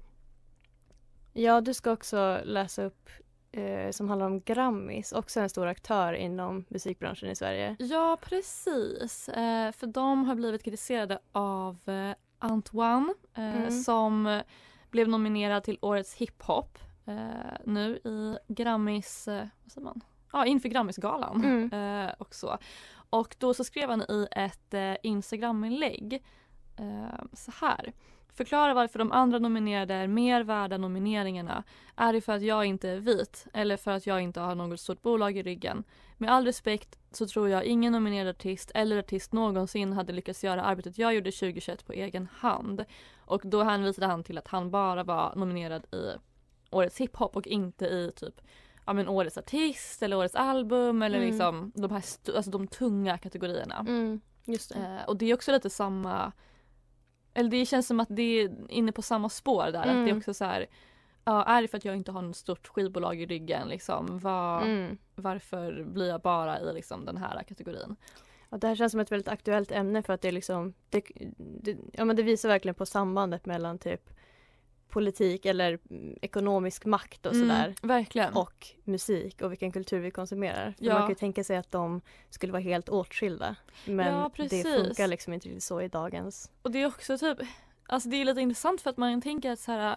Ja, 1.32 1.60
du 1.60 1.74
ska 1.74 1.92
också 1.92 2.40
läsa 2.44 2.84
upp 2.84 3.10
eh, 3.52 3.90
som 3.90 4.08
handlar 4.08 4.26
om 4.26 4.40
Grammis, 4.40 5.12
också 5.12 5.40
en 5.40 5.48
stor 5.48 5.66
aktör 5.66 6.12
inom 6.12 6.64
musikbranschen 6.68 7.30
i 7.30 7.36
Sverige. 7.36 7.76
ja 7.78 8.18
precis. 8.22 9.28
Eh, 9.28 9.72
för 9.72 9.86
de 9.86 10.24
har 10.24 10.34
blivit 10.34 10.62
kritiserade 10.62 11.18
av 11.32 11.78
eh, 11.88 12.14
Antoine 12.38 13.14
eh, 13.34 13.56
Mm. 13.56 13.70
som 13.70 14.40
blev 14.90 15.08
nominerad 15.08 15.64
till 15.64 15.78
årets 15.80 16.14
hiphop 16.14 16.78
eh, 17.06 17.16
nu 17.64 17.96
i 17.96 18.36
Grammis, 18.48 19.28
eh, 19.28 19.46
vad 19.62 19.72
säger 19.72 19.84
man? 19.84 20.00
Ja, 20.32 20.46
inför 20.46 20.68
Grammisgalan. 20.68 21.44
Mm. 21.44 21.72
Eh, 22.08 22.14
och 22.18 22.34
så. 22.34 22.58
Och 23.12 23.36
då 23.38 23.54
så 23.54 23.64
skrev 23.64 23.90
han 23.90 24.02
i 24.02 24.26
ett 24.30 24.74
eh, 24.74 24.94
Instagram-inlägg 25.02 26.22
eh, 26.78 27.24
så 27.32 27.52
här. 27.60 27.92
Förklara 28.34 28.74
varför 28.74 28.98
de 28.98 29.12
andra 29.12 29.38
nominerade 29.38 29.94
är 29.94 30.06
mer 30.06 30.42
värda 30.42 30.78
nomineringarna. 30.78 31.64
Är 31.96 32.12
det 32.12 32.20
för 32.20 32.32
att 32.32 32.42
jag 32.42 32.64
inte 32.64 32.88
är 32.88 32.96
vit 32.98 33.46
eller 33.52 33.76
för 33.76 33.90
att 33.90 34.06
jag 34.06 34.20
inte 34.20 34.40
har 34.40 34.54
något 34.54 34.80
stort 34.80 35.02
bolag 35.02 35.36
i 35.36 35.42
ryggen? 35.42 35.84
Med 36.16 36.30
all 36.30 36.44
respekt 36.44 36.98
så 37.10 37.26
tror 37.26 37.48
jag 37.48 37.64
ingen 37.64 37.92
nominerad 37.92 38.28
artist 38.28 38.70
eller 38.74 38.98
artist 38.98 39.32
någonsin 39.32 39.92
hade 39.92 40.12
lyckats 40.12 40.44
göra 40.44 40.62
arbetet 40.62 40.98
jag 40.98 41.14
gjorde 41.14 41.32
2021 41.32 41.86
på 41.86 41.92
egen 41.92 42.28
hand. 42.32 42.84
Och 43.18 43.42
då 43.44 43.62
hänvisade 43.62 44.06
han 44.06 44.24
till 44.24 44.38
att 44.38 44.48
han 44.48 44.70
bara 44.70 45.04
var 45.04 45.32
nominerad 45.36 45.94
i 45.94 46.12
årets 46.70 47.00
hiphop 47.00 47.36
och 47.36 47.46
inte 47.46 47.84
i 47.86 48.12
typ 48.16 48.40
ja, 48.86 48.92
men 48.92 49.08
årets 49.08 49.38
artist 49.38 50.02
eller 50.02 50.16
årets 50.16 50.34
album 50.34 51.02
eller 51.02 51.18
Mm. 51.18 51.30
liksom 51.30 51.72
de 51.74 51.90
här 51.90 52.02
alltså 52.36 52.50
de 52.50 52.66
tunga 52.68 53.18
kategorierna. 53.18 53.76
Mm. 53.88 54.20
Det. 54.44 54.70
Eh, 54.74 55.04
och 55.06 55.16
det 55.16 55.26
är 55.30 55.34
också 55.34 55.52
lite 55.52 55.70
samma 55.70 56.32
eller 57.34 57.50
det 57.50 57.66
känns 57.66 57.86
som 57.86 58.00
att 58.00 58.08
det 58.10 58.22
är 58.22 58.70
inne 58.70 58.92
på 58.92 59.02
samma 59.02 59.28
spår 59.28 59.64
där. 59.64 59.78
Att 59.80 59.84
det 59.84 59.90
är 59.90 59.96
Mm. 60.02 60.18
också 60.18 60.34
så 60.34 60.44
här 60.44 60.66
Ja, 61.24 61.44
är 61.44 61.62
det 61.62 61.68
för 61.68 61.78
att 61.78 61.84
jag 61.84 61.96
inte 61.96 62.12
har 62.12 62.22
något 62.22 62.36
stort 62.36 62.66
skivbolag 62.68 63.20
i 63.20 63.26
ryggen 63.26 63.68
liksom? 63.68 64.18
Vad, 64.18 64.62
Mm. 64.62 64.98
Varför 65.14 65.84
blir 65.84 66.08
jag 66.08 66.20
bara 66.20 66.60
i 66.60 66.74
liksom 66.74 67.04
den 67.04 67.16
här 67.16 67.42
kategorin? 67.42 67.96
Och 68.48 68.58
det 68.58 68.66
här 68.68 68.76
känns 68.76 68.90
som 68.92 69.00
ett 69.00 69.12
väldigt 69.12 69.28
aktuellt 69.28 69.72
ämne 69.72 70.02
för 70.02 70.12
att 70.12 70.20
det 70.20 70.28
är 70.28 70.32
liksom 70.32 70.74
det, 70.90 71.02
det, 71.36 71.76
ja, 71.92 72.04
men 72.04 72.16
det 72.16 72.22
visar 72.22 72.48
verkligen 72.48 72.74
på 72.74 72.86
sambandet 72.86 73.46
mellan 73.46 73.78
typ 73.78 74.10
politik 74.92 75.46
eller 75.46 75.78
mm, 75.90 76.18
ekonomisk 76.22 76.84
makt 76.84 77.26
och 77.26 77.34
sådär 77.36 77.64
Mm, 77.66 77.76
och 78.36 78.66
musik 78.84 79.42
och 79.42 79.52
vilken 79.52 79.72
kultur 79.72 80.00
vi 80.00 80.10
konsumerar. 80.10 80.74
Ja. 80.78 80.92
Man 80.92 81.02
kan 81.02 81.08
ju 81.08 81.14
tänka 81.14 81.44
sig 81.44 81.56
att 81.56 81.70
de 81.72 82.00
skulle 82.30 82.52
vara 82.52 82.62
helt 82.62 82.88
åtskilda 82.88 83.56
men 83.84 84.06
Ja, 84.14 84.30
det 84.36 84.62
funkar 84.86 85.06
liksom 85.06 85.32
inte 85.32 85.48
riktigt 85.48 85.62
så 85.62 85.80
i 85.80 85.88
dagens. 85.88 86.50
Och 86.62 86.70
det 86.70 86.82
är 86.82 86.86
också 86.86 87.18
typ, 87.18 87.38
alltså 87.86 88.08
det 88.08 88.16
är 88.16 88.24
lite 88.24 88.40
intressant 88.40 88.80
för 88.80 88.90
att 88.90 88.96
man 88.96 89.20
tänker 89.20 89.50
att 89.50 89.58
så 89.60 89.72
här, 89.72 89.96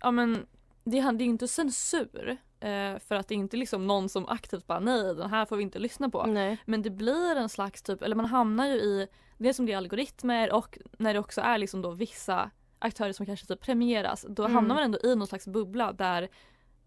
ja 0.00 0.10
men 0.10 0.46
det, 0.84 0.98
är- 0.98 1.02
är 1.22 1.22
inte 1.22 1.48
censur. 1.48 2.36
Eh, 2.60 2.98
för 2.98 3.14
att 3.14 3.28
det 3.28 3.34
är 3.34 3.36
inte 3.36 3.56
liksom 3.56 3.86
någon 3.86 4.08
som 4.08 4.28
aktivt 4.28 4.66
bara 4.66 4.80
nej 4.80 5.14
den 5.14 5.30
här 5.30 5.46
får 5.46 5.56
vi 5.56 5.62
inte 5.62 5.78
lyssna 5.78 6.10
på. 6.10 6.26
Nej. 6.26 6.58
Men 6.66 6.82
det 6.82 6.90
blir 6.90 7.36
en 7.36 7.48
slags 7.48 7.82
typ, 7.82 8.02
eller 8.02 8.16
man 8.16 8.26
hamnar 8.26 8.66
ju 8.66 8.72
i 8.74 9.08
det 9.38 9.54
som 9.54 9.66
det 9.66 9.72
är 9.72 9.76
algoritmer 9.76 10.52
och 10.52 10.78
när 10.98 11.14
det 11.14 11.20
också 11.20 11.40
är 11.40 11.58
liksom 11.58 11.82
då 11.82 11.90
vissa 11.90 12.50
aktörer 12.80 13.12
som 13.12 13.26
kanske 13.26 13.46
typ 13.46 13.60
premieras. 13.60 14.26
Då 14.28 14.42
Mm. 14.42 14.54
hamnar 14.54 14.74
man 14.74 14.84
ändå 14.84 14.98
i 15.04 15.16
någon 15.16 15.26
slags 15.26 15.46
bubbla 15.46 15.92
där 15.92 16.28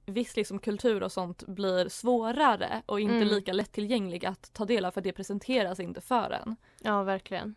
viss 0.06 0.36
liksom 0.36 0.60
kultur 0.60 1.04
och 1.04 1.12
sånt 1.12 1.44
blir 1.48 1.90
svårare 1.90 2.82
och 2.86 3.00
inte 3.00 3.16
Mm. 3.16 3.28
lika 3.28 3.54
lättillgänglig 3.54 4.26
att 4.26 4.54
ta 4.54 4.66
del 4.66 4.86
av 4.86 4.92
för 4.92 5.02
det 5.02 5.12
presenteras 5.14 5.80
inte 5.80 6.02
för 6.02 6.32
en. 6.32 6.56
Ja, 6.82 7.04
verkligen. 7.04 7.56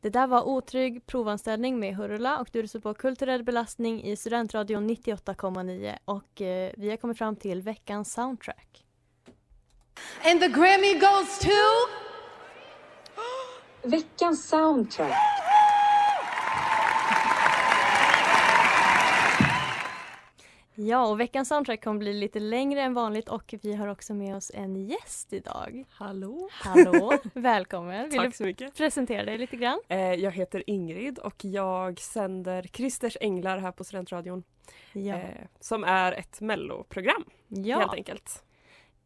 Det 0.00 0.10
där 0.10 0.26
var 0.26 0.42
Otrygg 0.42 1.06
provanställning 1.06 1.78
med 1.80 1.96
Hurula 1.96 2.38
och 2.40 2.48
du 2.52 2.62
lyssnar 2.62 2.80
på 2.80 2.94
Kulturell 2.94 3.44
belastning 3.44 4.02
i 4.04 4.16
Studentradion 4.16 4.86
98,9 4.90 5.98
och 6.04 6.40
eh, 6.40 6.72
vi 6.76 6.90
har 6.90 6.96
kommit 6.96 7.18
fram 7.18 7.36
till 7.36 7.62
veckans 7.62 8.12
soundtrack. 8.12 8.84
And 10.24 10.40
the 10.40 10.48
Grammy 10.48 10.94
goes 11.00 11.38
to... 11.38 11.48
Veckans 13.82 14.48
soundtrack. 14.48 15.14
Ja, 20.74 21.06
och 21.06 21.20
veckans 21.20 21.48
soundtrack 21.48 21.84
kommer 21.84 21.98
bli 21.98 22.12
lite 22.12 22.40
längre 22.40 22.82
än 22.82 22.94
vanligt 22.94 23.28
och 23.28 23.54
vi 23.62 23.74
har 23.74 23.88
också 23.88 24.14
med 24.14 24.36
oss 24.36 24.50
en 24.54 24.76
gäst 24.76 25.32
idag. 25.32 25.84
Hallå! 25.90 26.48
Hallå, 26.52 27.12
välkommen! 27.34 28.08
Vill 28.10 28.18
Tack 28.18 28.26
du 28.30 28.32
så 28.36 28.44
mycket. 28.44 28.76
presentera 28.76 29.24
dig 29.24 29.38
lite 29.38 29.56
grann? 29.56 29.80
Eh, 29.88 29.98
jag 30.14 30.30
heter 30.30 30.62
Ingrid 30.66 31.18
och 31.18 31.44
jag 31.44 32.00
sänder 32.00 32.62
Christers 32.62 33.16
Änglar 33.20 33.58
här 33.58 33.72
på 33.72 33.84
Studentradion. 33.84 34.42
Ja. 34.92 35.14
Eh, 35.14 35.44
som 35.60 35.84
är 35.84 36.12
ett 36.12 36.40
melloprogram 36.40 37.24
Ja. 37.48 37.78
helt 37.78 37.94
enkelt. 37.94 38.44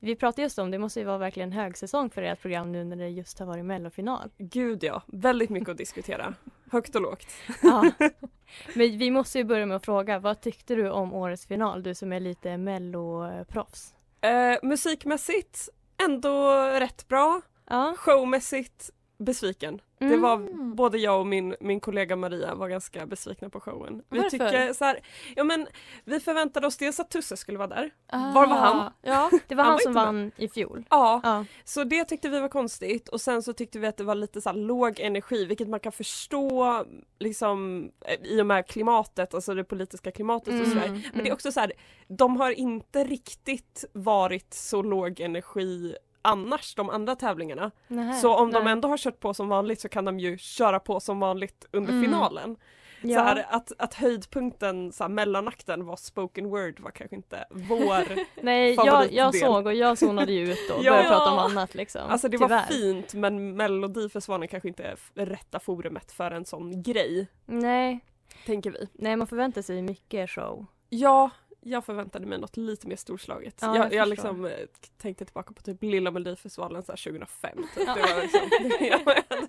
Vi 0.04 0.16
pratade 0.16 0.42
just 0.42 0.58
om 0.58 0.70
det 0.70 0.78
måste 0.78 1.00
ju 1.00 1.06
vara 1.06 1.18
verkligen 1.18 1.52
högsäsong 1.52 2.10
för 2.10 2.22
ert 2.22 2.40
program 2.42 2.72
nu 2.72 2.84
när 2.84 2.96
det 2.96 3.08
just 3.08 3.38
har 3.38 3.46
varit 3.46 3.64
mellofinal. 3.64 4.30
Gud 4.38 4.84
ja, 4.84 5.02
väldigt 5.06 5.50
mycket 5.50 5.68
att 5.68 5.76
diskutera. 5.76 6.34
Högt 6.70 6.94
och 6.94 7.02
lågt. 7.02 7.26
Ja. 7.62 7.90
Men 8.74 8.98
vi 8.98 9.10
måste 9.10 9.38
ju 9.38 9.44
börja 9.44 9.66
med 9.66 9.76
att 9.76 9.84
fråga, 9.84 10.18
vad 10.18 10.40
tyckte 10.40 10.74
du 10.74 10.90
om 10.90 11.12
årets 11.12 11.46
final? 11.46 11.82
Du 11.82 11.94
som 11.94 12.12
är 12.12 12.20
lite 12.20 12.56
melloproffs. 12.56 13.94
Eh, 14.20 14.58
musikmässigt 14.62 15.68
ändå 16.04 16.66
rätt 16.66 17.08
bra. 17.08 17.40
Ja. 17.70 17.94
Showmässigt 17.98 18.90
besviken. 19.24 19.80
Det 19.98 20.04
Mm. 20.06 20.20
var 20.22 20.38
både 20.74 20.98
jag 20.98 21.20
och 21.20 21.26
min, 21.26 21.56
min 21.60 21.80
kollega 21.80 22.16
Maria 22.16 22.54
var 22.54 22.68
ganska 22.68 23.06
besvikna 23.06 23.48
på 23.50 23.60
showen. 23.60 24.02
Vi 24.08 24.16
Varför? 24.18 24.30
tycker 24.30 24.72
så 24.72 24.84
här, 24.84 25.00
ja 25.36 25.44
men 25.44 25.66
vi 26.04 26.20
förväntade 26.20 26.66
oss 26.66 26.76
dels 26.76 27.00
att 27.00 27.10
Tusse 27.10 27.36
skulle 27.36 27.58
vara 27.58 27.68
där. 27.68 27.90
Var 28.12 28.46
var 28.46 28.56
han? 28.56 28.76
Ah, 28.80 28.92
Ja, 29.02 29.30
Det 29.48 29.54
var 29.54 29.64
Han 29.64 29.70
han, 29.70 29.74
var 29.74 29.80
som 29.82 29.90
inte 29.90 30.00
med. 30.00 30.06
vann 30.06 30.32
i 30.36 30.48
fjol. 30.48 30.84
Ja, 30.90 31.20
Ja. 31.24 31.44
så 31.64 31.84
det 31.84 32.04
tyckte 32.04 32.28
vi 32.28 32.40
var 32.40 32.48
konstigt 32.48 33.08
och 33.08 33.20
sen 33.20 33.42
så 33.42 33.52
tyckte 33.52 33.78
vi 33.78 33.86
att 33.86 33.96
det 33.96 34.04
var 34.04 34.14
lite 34.14 34.40
så 34.40 34.48
här 34.50 34.56
låg 34.56 35.00
energi 35.00 35.44
vilket 35.44 35.68
man 35.68 35.80
kan 35.80 35.92
förstå 35.92 36.84
liksom 37.18 37.90
i 38.22 38.40
och 38.42 38.46
med 38.46 38.66
klimatet, 38.66 39.34
alltså 39.34 39.54
det 39.54 39.64
politiska 39.64 40.10
klimatet 40.10 40.60
och 40.62 40.66
sådär. 40.68 40.86
Mm, 40.86 41.00
Men 41.14 41.24
det 41.24 41.30
är 41.30 41.34
också 41.34 41.52
så 41.52 41.60
här, 41.60 41.72
de 42.08 42.36
har 42.36 42.50
inte 42.50 43.04
riktigt 43.04 43.84
varit 43.92 44.54
så 44.54 44.82
låg 44.82 45.20
energi 45.20 45.94
annars 46.22 46.74
de 46.74 46.90
andra 46.90 47.16
tävlingarna. 47.16 47.70
Nähä, 47.88 48.14
Så 48.14 48.36
om 48.36 48.52
de 48.52 48.64
nej. 48.64 48.72
ändå 48.72 48.88
har 48.88 48.96
kört 48.98 49.20
på 49.20 49.34
som 49.34 49.48
vanligt 49.48 49.80
så 49.80 49.88
kan 49.88 50.04
de 50.04 50.18
ju 50.20 50.38
köra 50.38 50.80
på 50.80 51.00
som 51.00 51.20
vanligt 51.20 51.66
under 51.72 51.92
Mm. 51.92 52.04
finalen. 52.04 52.56
Så 53.02 53.08
Ja. 53.08 53.22
här, 53.22 53.46
att, 53.50 53.72
att 53.78 53.94
höjdpunkten, 53.94 54.92
så 54.92 55.04
här, 55.04 55.08
mellanakten 55.08 55.86
var 55.86 55.96
spoken 55.96 56.48
word 56.50 56.80
var 56.80 56.90
kanske 56.90 57.16
inte 57.16 57.44
vår 57.50 58.04
Nej, 58.42 58.74
jag, 58.74 59.12
jag 59.12 59.34
såg 59.36 59.66
och 59.66 59.74
jag 59.74 59.98
zonade 59.98 60.32
ju 60.32 60.52
ut 60.52 60.58
då 60.68 60.74
och 60.74 60.80
Ja. 60.84 60.90
började 60.92 61.08
prata 61.08 61.30
om 61.32 61.38
annat 61.38 61.74
liksom. 61.74 62.02
Alltså 62.10 62.28
det 62.28 62.36
var 62.36 62.48
Tyvärr. 62.48 62.62
fint 62.66 63.14
men 63.14 63.56
Melodifestivalen 63.56 64.48
kanske 64.48 64.68
inte 64.68 64.84
är 64.84 65.26
rätta 65.26 65.58
forumet 65.60 66.12
för 66.12 66.30
en 66.30 66.44
sån 66.44 66.82
grej, 66.82 67.26
Nej, 67.46 68.04
tänker 68.46 68.70
vi. 68.70 68.88
nej, 68.92 69.16
man 69.16 69.26
förväntar 69.26 69.62
sig 69.62 69.82
mycket 69.82 70.30
show. 70.30 70.66
Ja, 70.88 71.30
jag 71.64 71.84
förväntade 71.84 72.26
mig 72.26 72.38
något 72.38 72.56
lite 72.56 72.86
mer 72.88 72.96
storslaget. 72.96 73.58
Ja, 73.60 73.76
jag 73.76 73.92
jag 73.92 74.08
liksom 74.08 74.44
eh, 74.44 74.52
tänkte 74.98 75.24
tillbaka 75.24 75.52
på 75.54 75.62
typ 75.62 75.82
Lilla 75.82 76.10
Melodifestivalen 76.10 76.82
så 76.82 76.92
här 76.92 76.96
2005. 77.04 77.56
Typ. 77.74 77.86
Ja. 77.86 77.94
Det 77.94 78.00
var 78.14 78.22
liksom, 78.22 79.48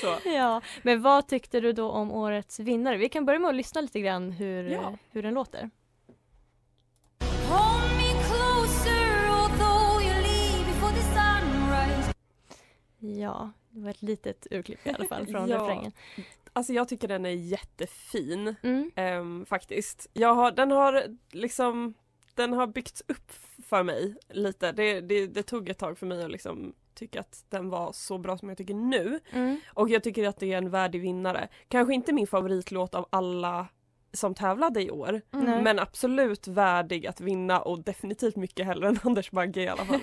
så. 0.22 0.28
Ja, 0.28 0.60
men 0.82 1.02
vad 1.02 1.28
tyckte 1.28 1.60
du 1.60 1.72
då 1.72 1.90
om 1.90 2.12
årets 2.12 2.60
vinnare? 2.60 2.96
Vi 2.96 3.08
kan 3.08 3.26
börja 3.26 3.38
med 3.38 3.48
att 3.48 3.54
lyssna 3.54 3.80
lite 3.80 4.00
grann 4.00 4.30
hur, 4.32 4.70
Ja. 4.70 4.98
hur 5.10 5.22
den 5.22 5.34
låter. 5.34 5.70
Ja, 12.98 13.50
det 13.70 13.80
var 13.80 13.90
ett 13.90 14.02
litet 14.02 14.46
urklipp 14.50 14.86
i 14.86 14.90
alla 14.90 15.04
fall 15.08 15.26
från 15.26 15.48
Ja. 15.48 15.56
refrängen. 15.58 15.92
Alltså 16.56 16.72
jag 16.72 16.88
tycker 16.88 17.08
den 17.08 17.26
är 17.26 17.30
jättefin 17.30 18.54
Mm. 18.62 18.90
ehm, 18.96 19.46
faktiskt. 19.46 20.10
Jag 20.12 20.34
har, 20.34 20.50
den 20.50 20.70
har 20.70 21.02
liksom 21.32 21.94
den 22.34 22.52
har 22.52 22.66
byggts 22.66 23.02
upp 23.08 23.32
för 23.68 23.82
mig 23.82 24.16
lite. 24.28 24.72
Det, 24.72 25.00
det, 25.00 25.26
det 25.26 25.42
tog 25.42 25.68
ett 25.68 25.78
tag 25.78 25.98
för 25.98 26.06
mig 26.06 26.24
att 26.24 26.30
liksom 26.30 26.74
tycka 26.94 27.20
att 27.20 27.44
den 27.48 27.70
var 27.70 27.92
så 27.92 28.18
bra 28.18 28.38
som 28.38 28.48
jag 28.48 28.58
tycker 28.58 28.74
nu. 28.74 29.20
Mm. 29.30 29.60
Och 29.74 29.88
jag 29.88 30.02
tycker 30.02 30.28
att 30.28 30.38
det 30.40 30.52
är 30.52 30.58
en 30.58 30.70
värdig 30.70 31.00
vinnare. 31.00 31.48
Kanske 31.68 31.94
inte 31.94 32.12
min 32.12 32.26
favoritlåt 32.26 32.94
av 32.94 33.06
alla 33.10 33.66
som 34.12 34.34
tävlade 34.34 34.82
i 34.82 34.90
år. 34.90 35.22
Nej. 35.30 35.62
Men 35.62 35.78
absolut 35.78 36.48
värdig 36.48 37.06
att 37.06 37.20
vinna 37.20 37.60
och 37.60 37.82
definitivt 37.84 38.36
mycket 38.36 38.66
hellre 38.66 38.88
än 38.88 38.98
Anders 39.02 39.30
Bagge 39.30 39.62
i 39.62 39.68
alla 39.68 39.84
fall. 39.84 40.00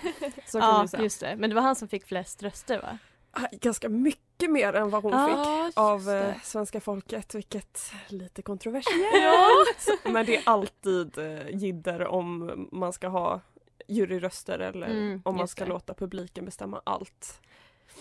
Ja, 0.53 0.87
just 0.99 1.19
det. 1.19 1.35
Men 1.35 1.49
det 1.49 1.55
var 1.55 1.63
han 1.63 1.75
som 1.75 1.87
fick 1.87 2.05
flest 2.05 2.43
röster 2.43 2.81
va? 2.81 2.97
Ah, 3.35 3.47
Ganska 3.51 3.89
mycket 3.89 4.51
mer 4.51 4.73
än 4.73 4.89
vad 4.89 5.03
hon 5.03 5.11
Ja, 5.11 5.65
fick 5.67 5.77
av 5.77 6.03
det. 6.03 6.19
eh, 6.29 6.41
svenska 6.43 6.79
folket, 6.81 7.35
vilket 7.35 7.91
är 8.09 8.13
lite 8.13 8.41
kontroversiellt. 8.41 9.99
Men 10.13 10.25
det 10.25 10.35
är 10.37 10.41
alltid 10.45 11.17
eh, 11.17 11.49
jidder 11.49 12.07
om 12.07 12.67
man 12.71 12.93
ska 12.93 13.07
ha 13.07 13.41
juryröster 13.87 14.59
eller 14.59 14.87
Mm, 14.87 15.21
om 15.25 15.35
man 15.37 15.47
ska 15.47 15.63
det. 15.63 15.69
låta 15.69 15.93
publiken 15.93 16.45
bestämma 16.45 16.81
allt. 16.83 17.41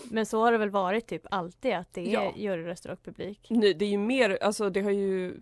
Men 0.03 0.25
så 0.25 0.39
har 0.41 0.51
det 0.51 0.57
väl 0.57 0.69
varit 0.69 1.07
typ 1.07 1.25
alltid 1.31 1.73
att 1.73 1.93
det 1.93 2.01
är 2.01 2.23
Ja. 2.23 2.33
juryröster 2.35 2.91
och 2.91 3.03
publik? 3.03 3.47
Nu, 3.49 3.73
det 3.73 3.85
är 3.85 3.89
ju 3.89 3.97
mer, 3.97 4.37
alltså 4.41 4.69
det 4.69 4.81
har 4.81 4.91
ju 4.91 5.41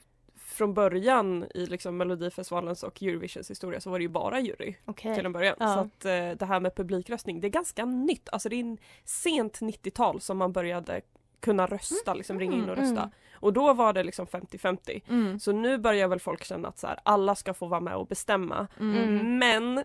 från 0.62 0.74
början 0.74 1.45
i 1.56 1.65
liksom 1.65 1.97
Melodifestivalens 1.97 2.84
och 2.84 3.04
Eurovisions 3.04 3.50
historia 3.52 3.82
så 3.82 3.89
var 3.89 4.00
det 4.00 4.04
ju 4.04 4.10
bara 4.10 4.39
jury 4.39 4.76
Okej. 4.86 5.15
till 5.15 5.26
en 5.26 5.32
början. 5.34 5.56
Ja. 5.60 5.74
Så 5.74 5.80
att 5.80 6.06
eh, 6.06 6.38
det 6.38 6.45
här 6.45 6.60
med 6.60 6.76
publikröstning, 6.76 7.41
det 7.41 7.47
är 7.47 7.50
ganska 7.50 7.86
nytt. 7.86 8.30
Alltså 8.32 8.50
det 8.50 8.56
är 8.56 8.60
en 8.60 8.78
sent 9.06 9.60
90-tal 9.60 10.21
som 10.21 10.38
man 10.38 10.52
började 10.52 11.02
kunna 11.39 11.65
rösta, 11.65 12.13
liksom 12.13 12.39
ringa 12.39 12.54
in 12.58 12.69
och 12.69 12.78
Mm. 12.78 12.89
rösta. 12.89 13.12
Och 13.34 13.54
då 13.54 13.74
var 13.74 13.93
det 13.93 14.04
liksom 14.04 14.28
50-50. 14.28 15.02
Mm. 15.10 15.39
Så 15.39 15.52
nu 15.52 15.78
börjar 15.78 16.08
väl 16.08 16.19
folk 16.19 16.43
känna 16.43 16.67
att 16.67 16.80
så 16.80 16.88
här, 16.88 17.00
alla 17.04 17.36
ska 17.36 17.54
få 17.54 17.65
vara 17.67 17.80
med 17.82 17.95
och 17.95 18.08
bestämma. 18.08 18.67
Mm. 18.80 19.38
Men 19.39 19.78
uh, 19.78 19.84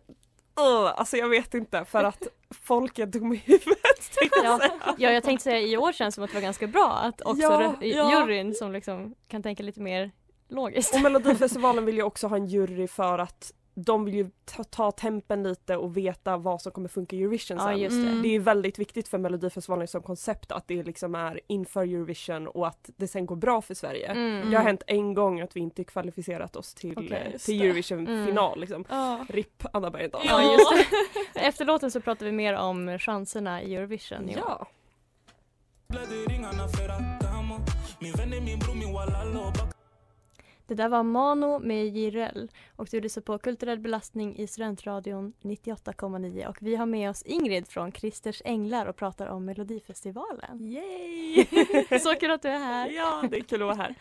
alltså 0.97 1.17
jag 1.17 1.29
vet 1.29 1.55
inte 1.55 1.85
för 1.85 2.05
att 2.05 2.23
folk 2.51 2.99
är 2.99 3.07
dumma 3.07 3.35
i 3.35 3.39
huvudet 3.45 4.13
tänkte 4.21 4.41
jag 4.43 4.53
Ja. 4.53 4.59
säga. 4.59 4.95
ja, 4.99 5.11
jag 5.11 5.23
tänkte 5.25 5.45
säga 5.45 5.61
i 5.61 5.77
år 5.77 5.93
känns 5.93 6.15
som 6.15 6.25
att 6.25 6.31
det 6.31 6.35
var 6.37 6.43
ganska 6.43 6.67
bra 6.67 6.89
att 6.93 7.21
också 7.21 7.43
Ja, 7.43 7.75
ja. 7.81 8.21
juryn 8.21 8.55
som 8.55 8.73
liksom 8.73 9.15
kan 9.29 9.43
tänka 9.43 9.63
lite 9.63 9.81
mer 9.81 10.11
logiskt. 10.49 10.95
Och 10.95 11.01
Melodifestivalen 11.01 11.85
vill 11.87 11.97
ju 11.97 12.03
också 12.03 12.27
ha 12.27 12.37
en 12.37 12.47
jury 12.47 12.89
för 12.89 13.19
att 13.19 13.53
de 13.79 14.05
vill 14.05 14.15
ju 14.15 14.31
ta, 14.45 14.65
ta 14.65 14.91
tempen 14.93 15.43
lite 15.43 15.77
och 15.77 15.97
veta 15.97 16.37
vad 16.37 16.63
som 16.63 16.73
kommer 16.73 16.89
funka 16.89 17.17
i 17.17 17.23
Eurovision 17.23 17.57
Ja, 17.59 17.65
sen. 17.65 17.79
just 17.79 17.97
det. 18.03 18.09
Mm. 18.09 18.23
Det 18.23 18.29
är 18.29 18.41
väldigt 18.41 18.79
viktigt 18.79 19.09
för 19.09 19.19
Melodifestivalen 19.19 19.89
som 19.89 20.03
koncept 20.03 20.53
att 20.53 20.69
det 20.69 20.83
liksom 20.83 21.15
är 21.15 21.41
inför 21.47 21.83
Eurovision 21.83 22.47
och 22.47 22.67
att 22.67 22.91
det 22.97 23.09
sen 23.09 23.27
går 23.27 23.37
bra 23.37 23.63
för 23.63 23.75
Sverige. 23.75 24.07
Mm. 24.07 24.51
Det 24.51 24.57
har 24.57 24.65
hänt 24.65 24.83
en 24.87 25.15
gång 25.15 25.41
att 25.41 25.57
vi 25.57 25.61
inte 25.61 25.85
kvalificerat 25.85 26.57
oss 26.57 26.75
till, 26.75 26.93
Okej, 26.97 27.31
eh, 27.33 27.39
till 27.39 27.59
det. 27.59 27.65
Eurovision 27.67 28.07
Mm. 28.09 28.27
final. 28.27 28.61
Liksom. 28.61 28.85
Ja. 28.89 29.27
RIP 29.29 29.65
Anna 29.73 29.91
Bergendahl. 29.91 30.23
Ja, 30.27 30.53
just 30.53 30.71
det. 31.35 31.41
Efter 31.41 31.65
låten 31.65 31.91
så 31.91 32.01
pratar 32.01 32.27
vi 32.27 32.33
mer 32.33 32.55
om 32.55 32.99
chanserna 32.99 33.63
i 33.63 33.75
Eurovision. 33.77 34.29
i 34.31 34.37
år. 34.37 34.43
Ja. 34.47 34.67
Det 40.67 40.75
där 40.75 40.89
var 40.89 41.03
Mano 41.03 41.59
med 41.59 41.89
Jireel 41.89 42.51
och 42.77 42.89
du 42.91 43.01
lyssnar 43.01 43.23
på 43.23 43.39
Kulturell 43.39 43.79
belastning 43.79 44.37
i 44.37 44.47
Studentradion 44.47 45.33
98,9 45.43 46.47
och 46.47 46.57
vi 46.61 46.77
har 46.77 46.87
med 46.87 47.11
oss 47.11 47.23
Ingrid 47.23 47.69
från 47.69 47.93
Christers 47.93 48.43
Änglar 48.45 48.87
och 48.87 48.97
pratar 48.97 49.27
om 49.27 49.45
Melodifestivalen. 49.45 50.61
Yay! 50.61 51.47
Så 52.01 52.15
kul 52.15 52.31
att 52.31 52.43
du 52.43 52.49
är 52.49 52.59
här! 52.59 52.91
ja, 52.91 53.25
det 53.31 53.37
är 53.37 53.43
kul 53.43 53.63
att 53.63 53.67
vara 53.67 53.77
här. 53.77 53.95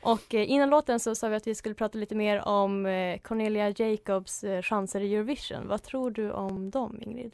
Och 0.00 0.34
eh, 0.34 0.50
innan 0.50 0.70
låten 0.70 1.00
så 1.00 1.14
sa 1.14 1.28
vi 1.28 1.36
att 1.36 1.46
vi 1.46 1.54
skulle 1.54 1.74
prata 1.74 1.98
lite 1.98 2.14
mer 2.14 2.48
om 2.48 2.86
eh, 2.86 3.18
Cornelia 3.18 3.68
Jacobs 3.76 4.44
eh, 4.44 4.62
chanser 4.62 5.00
i 5.00 5.14
Eurovision. 5.14 5.68
Vad 5.68 5.82
tror 5.82 6.10
du 6.10 6.30
om 6.30 6.70
dem 6.70 6.98
Ingrid? 7.02 7.32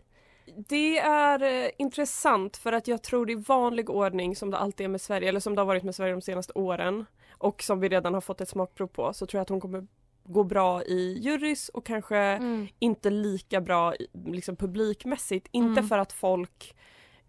Det 0.68 0.98
är 0.98 1.42
eh, 1.64 1.70
intressant 1.78 2.56
för 2.56 2.72
att 2.72 2.88
jag 2.88 3.02
tror 3.02 3.30
i 3.30 3.34
vanlig 3.34 3.90
ordning 3.90 4.36
som 4.36 4.50
det 4.50 4.58
alltid 4.58 4.84
är 4.84 4.88
med 4.88 5.00
Sverige 5.00 5.28
eller 5.28 5.40
som 5.40 5.54
det 5.54 5.60
har 5.60 5.66
varit 5.66 5.82
med 5.82 5.94
Sverige 5.94 6.12
de 6.12 6.20
senaste 6.22 6.52
åren 6.52 7.04
och 7.38 7.62
som 7.62 7.80
vi 7.80 7.88
redan 7.88 8.14
har 8.14 8.20
fått 8.20 8.40
ett 8.40 8.48
smakprov 8.48 8.86
på 8.86 9.12
så 9.12 9.26
tror 9.26 9.38
jag 9.38 9.42
att 9.42 9.48
hon 9.48 9.60
kommer 9.60 9.86
gå 10.24 10.44
bra 10.44 10.82
i 10.82 11.18
jurys 11.20 11.68
och 11.68 11.86
kanske 11.86 12.16
Mm. 12.18 12.68
inte 12.78 13.10
lika 13.10 13.60
bra 13.60 13.94
liksom 14.26 14.56
publikmässigt. 14.56 15.48
Inte 15.52 15.80
Mm. 15.80 15.88
för 15.88 15.98
att 15.98 16.12
folk 16.12 16.74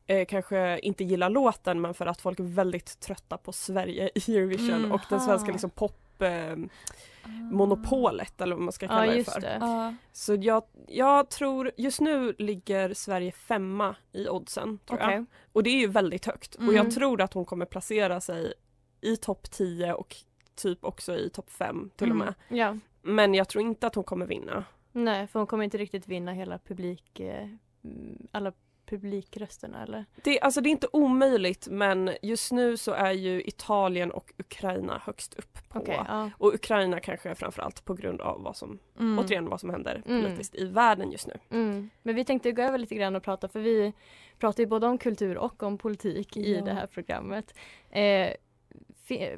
eh, 0.08 0.25
kanske 0.25 0.80
inte 0.80 1.03
gillar 1.03 1.30
låten 1.30 1.82
men 1.82 1.93
för 1.93 2.06
att 2.06 2.21
folk 2.21 2.39
är 2.39 2.43
väldigt 2.43 2.99
trötta 2.99 3.38
på 3.38 3.51
Sverige 3.51 4.10
i 4.15 4.38
Eurovision 4.38 4.73
Mm. 4.75 4.91
och 4.91 5.01
den 5.10 5.19
svenska 5.19 5.51
liksom 5.51 5.69
pop 5.69 5.99
monopolet 7.51 8.41
eller 8.41 8.56
vad 8.56 8.63
man 8.63 8.71
ska 8.71 8.88
kalla 8.88 9.06
Ja 9.06 9.13
det 9.13 9.23
för. 9.23 9.39
det. 9.41 9.95
Så 10.12 10.36
jag, 10.36 10.63
jag 10.88 11.30
tror, 11.30 11.71
just 11.77 12.01
nu 12.01 12.36
ligger 12.38 12.93
Sverige 12.93 13.32
femma 13.32 13.95
i 14.12 14.27
oddsen 14.30 14.80
tror 14.86 14.97
Okej. 14.97 15.13
jag. 15.15 15.25
Och 15.53 15.63
det 15.63 15.69
är 15.69 15.80
ju 15.80 15.88
väldigt 15.88 16.25
högt. 16.25 16.56
Och 16.56 16.62
Mm. 16.63 16.75
jag 16.75 16.91
tror 16.91 17.21
att 17.21 17.34
hon 17.34 17.45
kommer 17.45 17.65
placera 17.65 18.21
sig 18.21 18.53
i 19.01 19.17
topp 19.17 19.51
10 19.51 19.93
och 19.93 20.15
typ 20.56 20.86
också 20.86 21.17
i 21.17 21.30
topp 21.30 21.49
5 21.49 21.89
till 21.95 22.10
och 22.12 22.15
Mm. 22.15 22.25
med. 22.49 22.60
Ja. 22.60 22.77
Men 23.01 23.34
jag 23.34 23.49
tror 23.49 23.63
inte 23.63 23.88
att 23.88 23.95
hon 23.95 24.03
kommer 24.03 24.25
vinna. 24.25 24.65
Nej, 24.91 25.27
för 25.27 25.39
hon 25.39 25.47
kommer 25.47 25.63
inte 25.63 25.77
riktigt 25.77 26.08
vinna 26.08 26.34
hela 26.34 26.58
publik, 26.60 27.19
eh, 27.19 27.43
mm, 27.84 28.27
alla 28.32 28.53
publikrösterna 28.89 29.84
eller? 29.84 30.06
Det, 30.23 30.39
alltså 30.41 30.62
det 30.62 30.69
är 30.69 30.71
inte 30.71 30.88
omöjligt 30.93 31.67
men 31.71 32.12
just 32.21 32.52
nu 32.52 32.78
så 32.78 32.91
är 32.91 33.12
ju 33.12 33.41
Italien 33.41 34.12
och 34.12 34.34
Ukraina 34.38 35.02
högst 35.06 35.34
upp 35.34 35.69
på. 35.69 35.80
Okej, 35.80 36.00
ja. 36.08 36.30
Och 36.38 36.54
Ukraina 36.54 37.00
kanske 37.00 37.36
framförallt 37.36 37.86
på 37.86 37.93
grund 37.93 38.21
av 38.21 38.43
vad 38.43 38.56
som, 38.58 38.80
Mm. 39.00 39.19
återigen 39.19 39.50
vad 39.50 39.60
som 39.60 39.69
händer 39.69 40.02
Mm. 40.06 40.23
politiskt 40.23 40.56
i 40.56 40.65
världen 40.65 41.12
just 41.12 41.28
nu. 41.28 41.34
Mm. 41.50 41.89
Men 42.04 42.15
vi 42.15 42.26
tänkte 42.26 42.52
gå 42.52 42.62
över 42.62 42.78
lite 42.78 42.95
grann 42.95 43.15
och 43.15 43.23
prata 43.23 43.47
för 43.47 43.60
vi 43.60 43.93
pratar 44.39 44.63
ju 44.63 44.67
både 44.67 44.88
om 44.88 44.97
kultur 44.97 45.38
och 45.38 45.63
om 45.63 45.78
politik 45.78 46.38
i 46.38 46.56
Ja. 46.56 46.62
det 46.65 46.73
här 46.73 46.88
programmet. 46.88 47.54
Eh, 47.89 48.30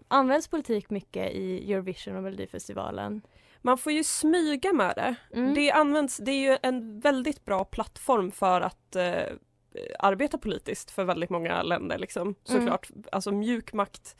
används 0.08 0.48
politik 0.48 0.90
mycket 0.90 1.32
i 1.32 1.74
Eurovision 1.74 2.16
och 2.16 2.24
Melodifestivalen? 2.24 3.22
Man 3.62 3.78
får 3.78 3.92
ju 3.92 4.04
smyga 4.04 4.74
med 4.74 4.94
det. 4.96 5.16
Mm. 5.34 5.54
Det 5.54 5.72
används, 5.72 6.18
det 6.18 6.32
är 6.32 6.52
ju 6.52 6.58
en 6.64 7.00
väldigt 7.00 7.46
bra 7.46 7.64
plattform 7.64 8.32
för 8.32 8.62
att 8.62 8.96
eh, 8.96 9.24
arbeta 10.00 10.38
politiskt 10.38 10.92
för 10.92 11.04
väldigt 11.04 11.30
många 11.30 11.62
länder 11.64 11.98
liksom. 11.98 12.36
Såklart, 12.44 12.90
alltså 13.12 13.32
mjuk 13.32 13.74
makt 13.74 14.16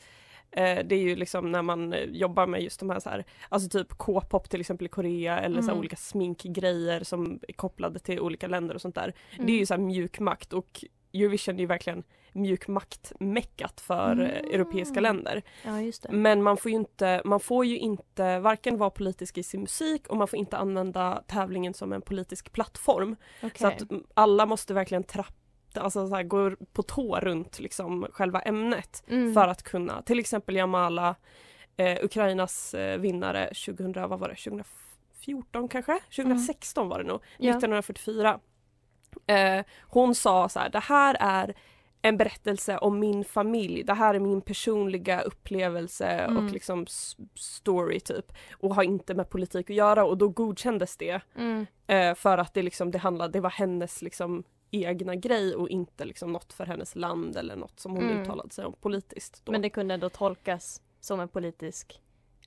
eh, 0.50 0.78
det 0.86 0.94
är 0.94 1.00
ju 1.02 1.16
liksom 1.16 1.52
när 1.52 1.62
man 1.62 1.92
eh, 1.92 2.04
jobbar 2.04 2.46
med 2.46 2.62
just 2.62 2.80
de 2.80 2.90
här, 2.90 3.00
så 3.00 3.10
här 3.10 3.24
alltså 3.48 3.68
typ 3.68 3.88
K-pop 3.98 4.50
till 4.50 4.60
exempel 4.60 4.86
i 4.86 4.88
Korea 4.88 5.40
eller 5.40 5.62
så 5.62 5.68
Mm. 5.68 5.78
olika 5.78 5.96
sminkgrejer 5.96 7.04
som 7.04 7.40
är 7.48 7.52
kopplade 7.52 7.98
till 7.98 8.20
olika 8.20 8.46
länder 8.48 8.74
och 8.74 8.80
sånt 8.80 8.94
där. 8.94 9.14
Mm. 9.34 9.46
Det 9.46 9.52
är 9.52 9.58
ju 9.58 9.66
så 9.66 9.74
här 9.74 9.80
mjuk 9.80 10.20
makt 10.20 10.52
och 10.52 10.84
Eurovision 11.14 11.54
är 11.54 11.60
ju 11.60 11.66
verkligen 11.66 12.02
mjuk 12.32 12.68
makt-meckat 12.68 13.80
för 13.80 14.20
eh, 14.20 14.38
Mm. 14.38 14.54
europeiska 14.54 15.00
länder. 15.00 15.42
Ja. 15.64 15.92
Men 16.10 16.42
man 16.42 16.56
får 16.56 16.70
ju 16.70 16.76
inte, 16.76 17.22
man 17.24 17.40
får 17.40 17.64
ju 17.66 17.78
inte 17.78 18.38
varken 18.38 18.78
vara 18.78 18.90
politisk 18.90 19.38
i 19.38 19.42
sin 19.42 19.60
musik 19.60 20.06
och 20.08 20.16
man 20.16 20.28
får 20.28 20.38
inte 20.38 20.56
använda 20.56 21.22
tävlingen 21.26 21.74
som 21.74 21.92
en 21.92 22.02
politisk 22.02 22.52
plattform. 22.52 23.16
Okej. 23.42 23.50
Så 23.60 23.66
att 23.66 23.90
mm, 23.90 24.04
alla 24.14 24.46
måste 24.46 24.74
verkligen 24.74 25.04
trappa, 25.04 25.32
alltså 25.80 26.08
så 26.08 26.14
här, 26.14 26.22
gå 26.22 26.50
på 26.72 26.82
tå 26.82 27.20
runt 27.20 27.58
liksom 27.60 28.06
själva 28.12 28.40
ämnet 28.40 29.04
Mm. 29.08 29.34
för 29.34 29.48
att 29.48 29.62
kunna, 29.62 30.02
till 30.02 30.18
exempel 30.18 30.56
Jamala, 30.56 31.14
eh, 31.76 32.04
Ukrainas 32.04 32.74
eh, 32.74 32.98
vinnare 32.98 33.46
2000, 33.54 33.92
vad 34.08 34.18
var 34.18 34.28
det, 34.28 34.34
2014 34.34 35.68
kanske? 35.68 35.98
2016 36.16 36.88
var 36.88 36.98
det 36.98 37.04
nog, 37.04 37.20
Ja. 37.38 37.50
1944. 37.50 38.40
Eh, 39.26 39.64
hon 39.82 40.14
sa 40.14 40.48
så 40.48 40.58
här, 40.58 40.68
det 40.70 40.78
här 40.80 41.16
är 41.20 41.54
en 42.02 42.16
berättelse 42.16 42.78
om 42.78 42.98
min 42.98 43.24
familj, 43.24 43.82
det 43.82 43.94
här 43.94 44.14
är 44.14 44.18
min 44.18 44.40
personliga 44.40 45.20
upplevelse 45.20 46.06
Mm. 46.06 46.36
och 46.46 46.52
liksom 46.52 46.86
story 47.34 48.00
typ 48.00 48.32
och 48.52 48.74
har 48.74 48.82
inte 48.82 49.14
med 49.14 49.30
politik 49.30 49.70
att 49.70 49.76
göra 49.76 50.04
och 50.04 50.18
då 50.18 50.28
godkändes 50.28 50.96
det 50.96 51.20
Mm. 51.36 51.66
eh, 51.86 52.14
för 52.14 52.38
att 52.38 52.54
det 52.54 52.62
liksom 52.62 52.90
det 52.90 52.98
handlade, 52.98 53.32
det 53.32 53.40
var 53.40 53.50
hennes 53.50 54.02
liksom 54.02 54.42
egna 54.70 55.14
grej 55.16 55.54
och 55.54 55.68
inte 55.68 56.04
liksom 56.04 56.32
något 56.32 56.52
för 56.52 56.66
hennes 56.66 56.96
land 56.96 57.36
eller 57.36 57.56
något 57.56 57.80
som 57.80 57.92
hon 57.92 58.04
Mm. 58.04 58.22
uttalade 58.22 58.50
sig 58.50 58.64
om 58.64 58.72
politiskt. 58.80 59.42
Då. 59.44 59.52
Men 59.52 59.62
det 59.62 59.70
kunde 59.70 59.94
ändå 59.94 60.08
tolkas 60.08 60.82
som 61.00 61.20
en 61.20 61.28
politisk 61.28 62.00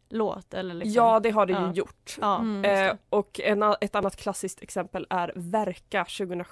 låt 0.09 0.53
eller 0.53 0.75
liksom? 0.75 0.93
Ja 0.93 1.19
det 1.19 1.29
har 1.29 1.45
det 1.45 1.53
Ja. 1.53 1.67
ju 1.67 1.73
gjort. 1.73 2.17
Ja. 2.21 2.45
Eh, 2.65 2.95
och 3.09 3.39
en, 3.43 3.63
ett 3.81 3.95
annat 3.95 4.15
klassiskt 4.15 4.61
exempel 4.61 5.07
är 5.09 5.31
Verka 5.35 6.05
2007, 6.05 6.45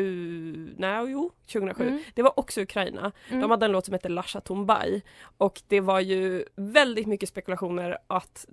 nej 0.00 1.10
jo 1.10 1.32
2007. 1.52 1.88
Mm. 1.88 2.02
Det 2.14 2.22
var 2.22 2.38
också 2.38 2.60
Ukraina. 2.60 3.12
Mm. 3.28 3.40
De 3.40 3.50
hade 3.50 3.66
en 3.66 3.72
låt 3.72 3.84
som 3.84 3.94
heter 3.94 4.08
Lasha 4.08 4.40
Tombai 4.40 5.02
och 5.38 5.62
det 5.68 5.80
var 5.80 6.00
ju 6.00 6.44
väldigt 6.56 7.06
mycket 7.06 7.28
spekulationer 7.28 7.98
att 8.06 8.46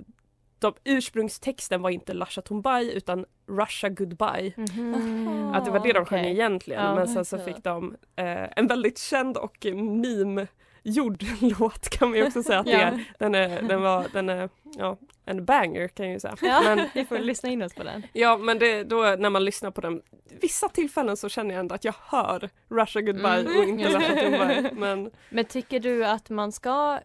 de, 0.60 0.74
ursprungstexten 0.84 1.82
var 1.82 1.90
inte 1.90 2.14
Lasha 2.14 2.42
Tombai 2.42 2.92
utan 2.92 3.26
Russia 3.48 3.90
Goodbye. 3.90 4.54
Mhm. 4.58 5.52
Att 5.54 5.66
det 5.66 5.72
var 5.72 5.80
det 5.80 5.94
de 5.94 6.06
sjöng 6.06 6.26
egentligen 6.26 6.84
Ja, 6.84 6.96
men 6.96 7.08
sen 7.08 7.26
så 7.26 7.38
fick 7.38 7.64
de 7.64 7.96
eh, 8.16 8.48
en 8.56 8.68
väldigt 8.68 8.98
känd 8.98 9.38
och 9.38 9.66
meme 9.76 10.48
jordlåt 10.84 11.90
kan 11.90 12.10
man 12.10 12.18
ju 12.18 12.26
också 12.28 12.44
säga 12.44 12.60
att 12.60 12.66
det 12.66 12.72
Ja. 12.72 12.78
är. 12.80 13.14
Den 13.20 13.36
är, 13.36 13.62
den 13.62 13.82
var, 13.82 14.06
den 14.14 14.30
är, 14.30 14.50
ja, 14.78 14.98
en 15.26 15.46
banger 15.46 15.88
kan 15.88 16.06
jag 16.06 16.14
ju 16.14 16.20
säga. 16.20 16.36
Ja, 16.42 16.62
Men, 16.66 16.88
vi 16.94 17.06
får 17.06 17.20
lyssna 17.20 17.50
in 17.50 17.62
oss 17.62 17.74
på 17.74 17.84
den. 17.84 18.04
ja 18.14 18.38
men 18.38 18.60
det, 18.60 18.84
då 18.84 18.96
när 19.20 19.30
man 19.30 19.46
lyssnar 19.46 19.72
på 19.72 19.82
den, 19.82 20.02
vissa 20.42 20.70
tillfällen 20.70 21.18
så 21.18 21.30
känner 21.30 21.54
jag 21.56 21.60
ändå 21.60 21.76
att 21.76 21.84
jag 21.84 21.96
hör 22.06 22.50
Russia 22.70 23.02
Goodbye 23.02 23.40
Mm. 23.40 23.58
och 23.60 23.64
inte 23.64 23.84
Russia 23.90 24.24
Goodbye. 24.30 24.72
Men 24.74 25.12
Men 25.30 25.46
tycker 25.46 25.80
du 25.80 26.06
att 26.06 26.30
man 26.30 26.52
ska 26.52 27.00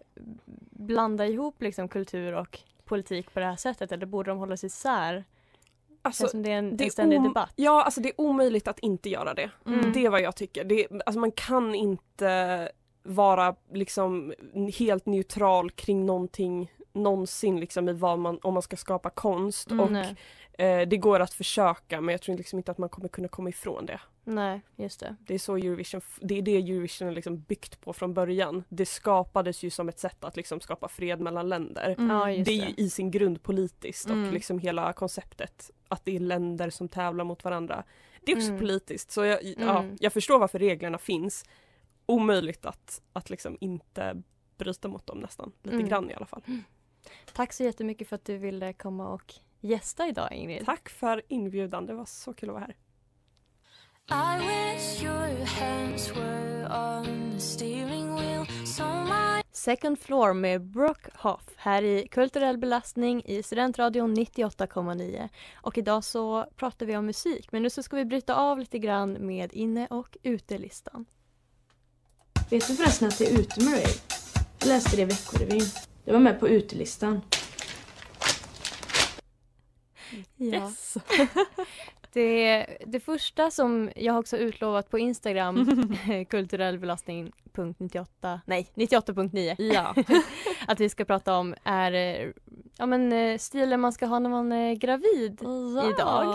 blanda 0.70 1.26
ihop 1.26 1.62
liksom 1.62 1.88
kultur 1.88 2.32
och 2.34 2.58
politik 2.84 3.34
på 3.34 3.40
det 3.40 3.46
här 3.46 3.56
sättet 3.56 3.92
eller 3.92 4.06
borde 4.06 4.30
de 4.30 4.38
hållas 4.38 4.64
isär? 4.64 5.24
alltså, 6.02 6.37
det 6.37 6.52
är 6.52 6.58
en, 6.58 6.76
det 6.76 6.84
en 6.84 6.87
är 6.87 6.90
ständig 6.90 7.18
om- 7.18 7.24
debatt. 7.24 7.52
Ja, 7.56 7.82
alltså 7.84 8.00
det 8.00 8.08
är 8.08 8.20
omöjligt 8.20 8.68
att 8.68 8.78
inte 8.78 9.08
göra 9.10 9.34
det. 9.34 9.50
Mm. 9.66 9.92
Det 9.92 10.04
är 10.06 10.10
vad 10.10 10.20
jag 10.20 10.37
tycker. 10.37 10.64
Det, 10.64 10.87
alltså 11.06 11.20
man 11.20 11.32
kan 11.32 11.74
inte 11.74 12.68
vara 13.04 13.54
liksom 13.72 14.34
helt 14.78 15.06
neutral 15.06 15.70
kring 15.70 16.06
någonting 16.06 16.72
någonsin 16.92 17.60
liksom 17.60 17.88
i 17.88 17.92
vad 17.92 18.18
man, 18.18 18.38
om 18.42 18.54
man 18.54 18.62
ska 18.62 18.76
skapa 18.76 19.10
konst 19.10 19.70
Mm, 19.70 19.80
och 19.80 20.60
eh, 20.60 20.88
det 20.88 20.96
går 20.96 21.20
att 21.20 21.34
försöka 21.34 22.00
men 22.00 22.12
jag 22.12 22.22
tror 22.22 22.36
liksom 22.36 22.58
inte 22.58 22.70
att 22.70 22.78
man 22.78 22.88
kommer 22.88 23.08
kunna 23.08 23.28
komma 23.28 23.48
ifrån 23.48 23.86
det. 23.86 24.00
Nej, 24.24 24.60
just 24.76 25.00
det. 25.00 25.16
Det 25.26 25.34
är 25.34 25.38
så 25.38 25.56
Eurovision, 25.56 26.00
det 26.20 26.38
är 26.38 26.42
det 26.42 26.56
Eurovision 26.56 27.08
är 27.08 27.12
liksom 27.12 27.40
byggt 27.40 27.80
på 27.80 27.92
från 27.92 28.14
början. 28.14 28.64
Det 28.68 28.86
skapades 28.86 29.62
ju 29.62 29.70
som 29.70 29.88
ett 29.88 29.98
sätt 29.98 30.24
att 30.24 30.36
liksom 30.36 30.60
skapa 30.60 30.88
fred 30.88 31.20
mellan 31.20 31.48
länder. 31.48 31.94
Mm. 31.98 32.10
Ja, 32.16 32.24
det 32.44 32.50
är 32.60 32.66
ju 32.68 32.74
i 32.76 32.90
sin 32.90 33.10
grund 33.10 33.42
politiskt 33.42 34.06
Mm. 34.10 34.26
och 34.26 34.32
liksom 34.32 34.58
hela 34.58 34.92
konceptet 34.92 35.70
att 35.88 36.04
det 36.04 36.16
är 36.16 36.20
länder 36.20 36.70
som 36.70 36.88
tävlar 36.88 37.24
mot 37.24 37.44
varandra. 37.44 37.84
Det 38.24 38.32
är 38.32 38.36
också 38.36 38.48
Mm. 38.48 38.60
politiskt 38.60 39.10
så 39.10 39.24
jag, 39.24 39.44
ja, 39.44 39.78
Mm. 39.80 39.96
jag 40.00 40.12
förstår 40.12 40.38
varför 40.38 40.58
reglerna 40.58 40.98
finns. 40.98 41.44
Omöjligt 42.06 42.66
att, 42.66 43.02
att 43.12 43.30
liksom 43.30 43.56
inte 43.60 44.22
bryta 44.58 44.88
mot 44.88 45.06
dem 45.06 45.18
nästan, 45.18 45.52
lite 45.62 45.76
Mm. 45.76 45.88
grann 45.88 46.10
i 46.10 46.14
alla 46.14 46.26
fall. 46.26 46.42
Tack 47.32 47.52
så 47.52 47.62
jättemycket 47.64 48.08
för 48.08 48.16
att 48.16 48.24
du 48.24 48.38
ville 48.38 48.72
komma 48.72 49.08
och 49.08 49.34
gästa 49.60 50.08
idag 50.08 50.32
Ingrid. 50.32 50.64
Tack 50.66 50.88
för 50.88 51.22
inbjudan, 51.28 51.86
det 51.86 51.94
var 51.94 52.04
så 52.04 52.34
kul 52.34 52.48
att 52.48 52.54
vara 52.54 52.64
här. 52.64 52.76
I 54.10 54.38
wish 54.38 55.02
your 55.02 55.44
hands 55.44 56.16
were 56.16 56.68
on 56.68 57.30
the 57.32 57.40
steering 57.40 58.14
wheel 58.14 58.46
so 58.66 58.84
my 58.84 59.42
Second 59.52 59.98
Floor 59.98 60.32
med 60.32 60.62
Brooke 60.62 61.10
Hoff 61.14 61.44
här 61.56 61.82
i 61.82 62.08
Kulturell 62.08 62.58
belastning 62.58 63.22
i 63.24 63.42
Studentradion 63.42 64.14
98,9. 64.16 65.28
Och 65.54 65.78
idag 65.78 66.04
så 66.04 66.46
pratar 66.56 66.86
vi 66.86 66.96
om 66.96 67.06
musik 67.06 67.52
men 67.52 67.62
nu 67.62 67.70
så 67.70 67.82
ska 67.82 67.96
vi 67.96 68.04
bryta 68.04 68.34
av 68.34 68.58
lite 68.58 68.78
grann 68.78 69.12
med 69.12 69.52
inne 69.52 69.86
och 69.86 70.16
utelistan. 70.22 71.06
Vet 72.50 72.68
du 72.68 72.74
förresten 72.74 73.09
att 73.09 73.18
det 73.18 73.26
är 73.26 73.40
ute 73.40 73.64
med 73.64 73.72
rave? 73.72 73.88
Jag 74.59 74.68
läste 74.68 74.96
det 74.96 75.02
i 75.02 75.04
Veckorevyn. 75.04 75.62
Det 76.04 76.12
var 76.12 76.20
med 76.20 76.40
på 76.40 76.48
utelistan. 76.48 77.20
Ja. 80.37 80.46
Yes! 80.46 80.96
Det, 82.12 82.66
det 82.87 83.00
första 83.00 83.50
som 83.50 83.90
jag 83.96 84.18
också 84.18 84.37
utlovat 84.37 84.90
på 84.90 84.98
Instagram, 84.98 85.66
kulturellbelastning.98, 86.30 88.40
nej 88.46 88.68
98.9, 88.74 89.54
Ja. 89.59 89.94
att 90.66 90.80
vi 90.80 90.88
ska 90.88 91.04
prata 91.04 91.37
om 91.37 91.54
är 91.64 91.92
eh, 91.92 92.30
ja, 92.78 92.87
men, 92.87 93.12
eh, 93.12 93.38
stilen 93.38 93.80
man 93.80 93.92
ska 93.92 94.07
ha 94.07 94.18
när 94.18 94.30
man 94.30 94.52
är 94.52 94.74
gravid. 94.74 95.40
Idag. 95.94 96.35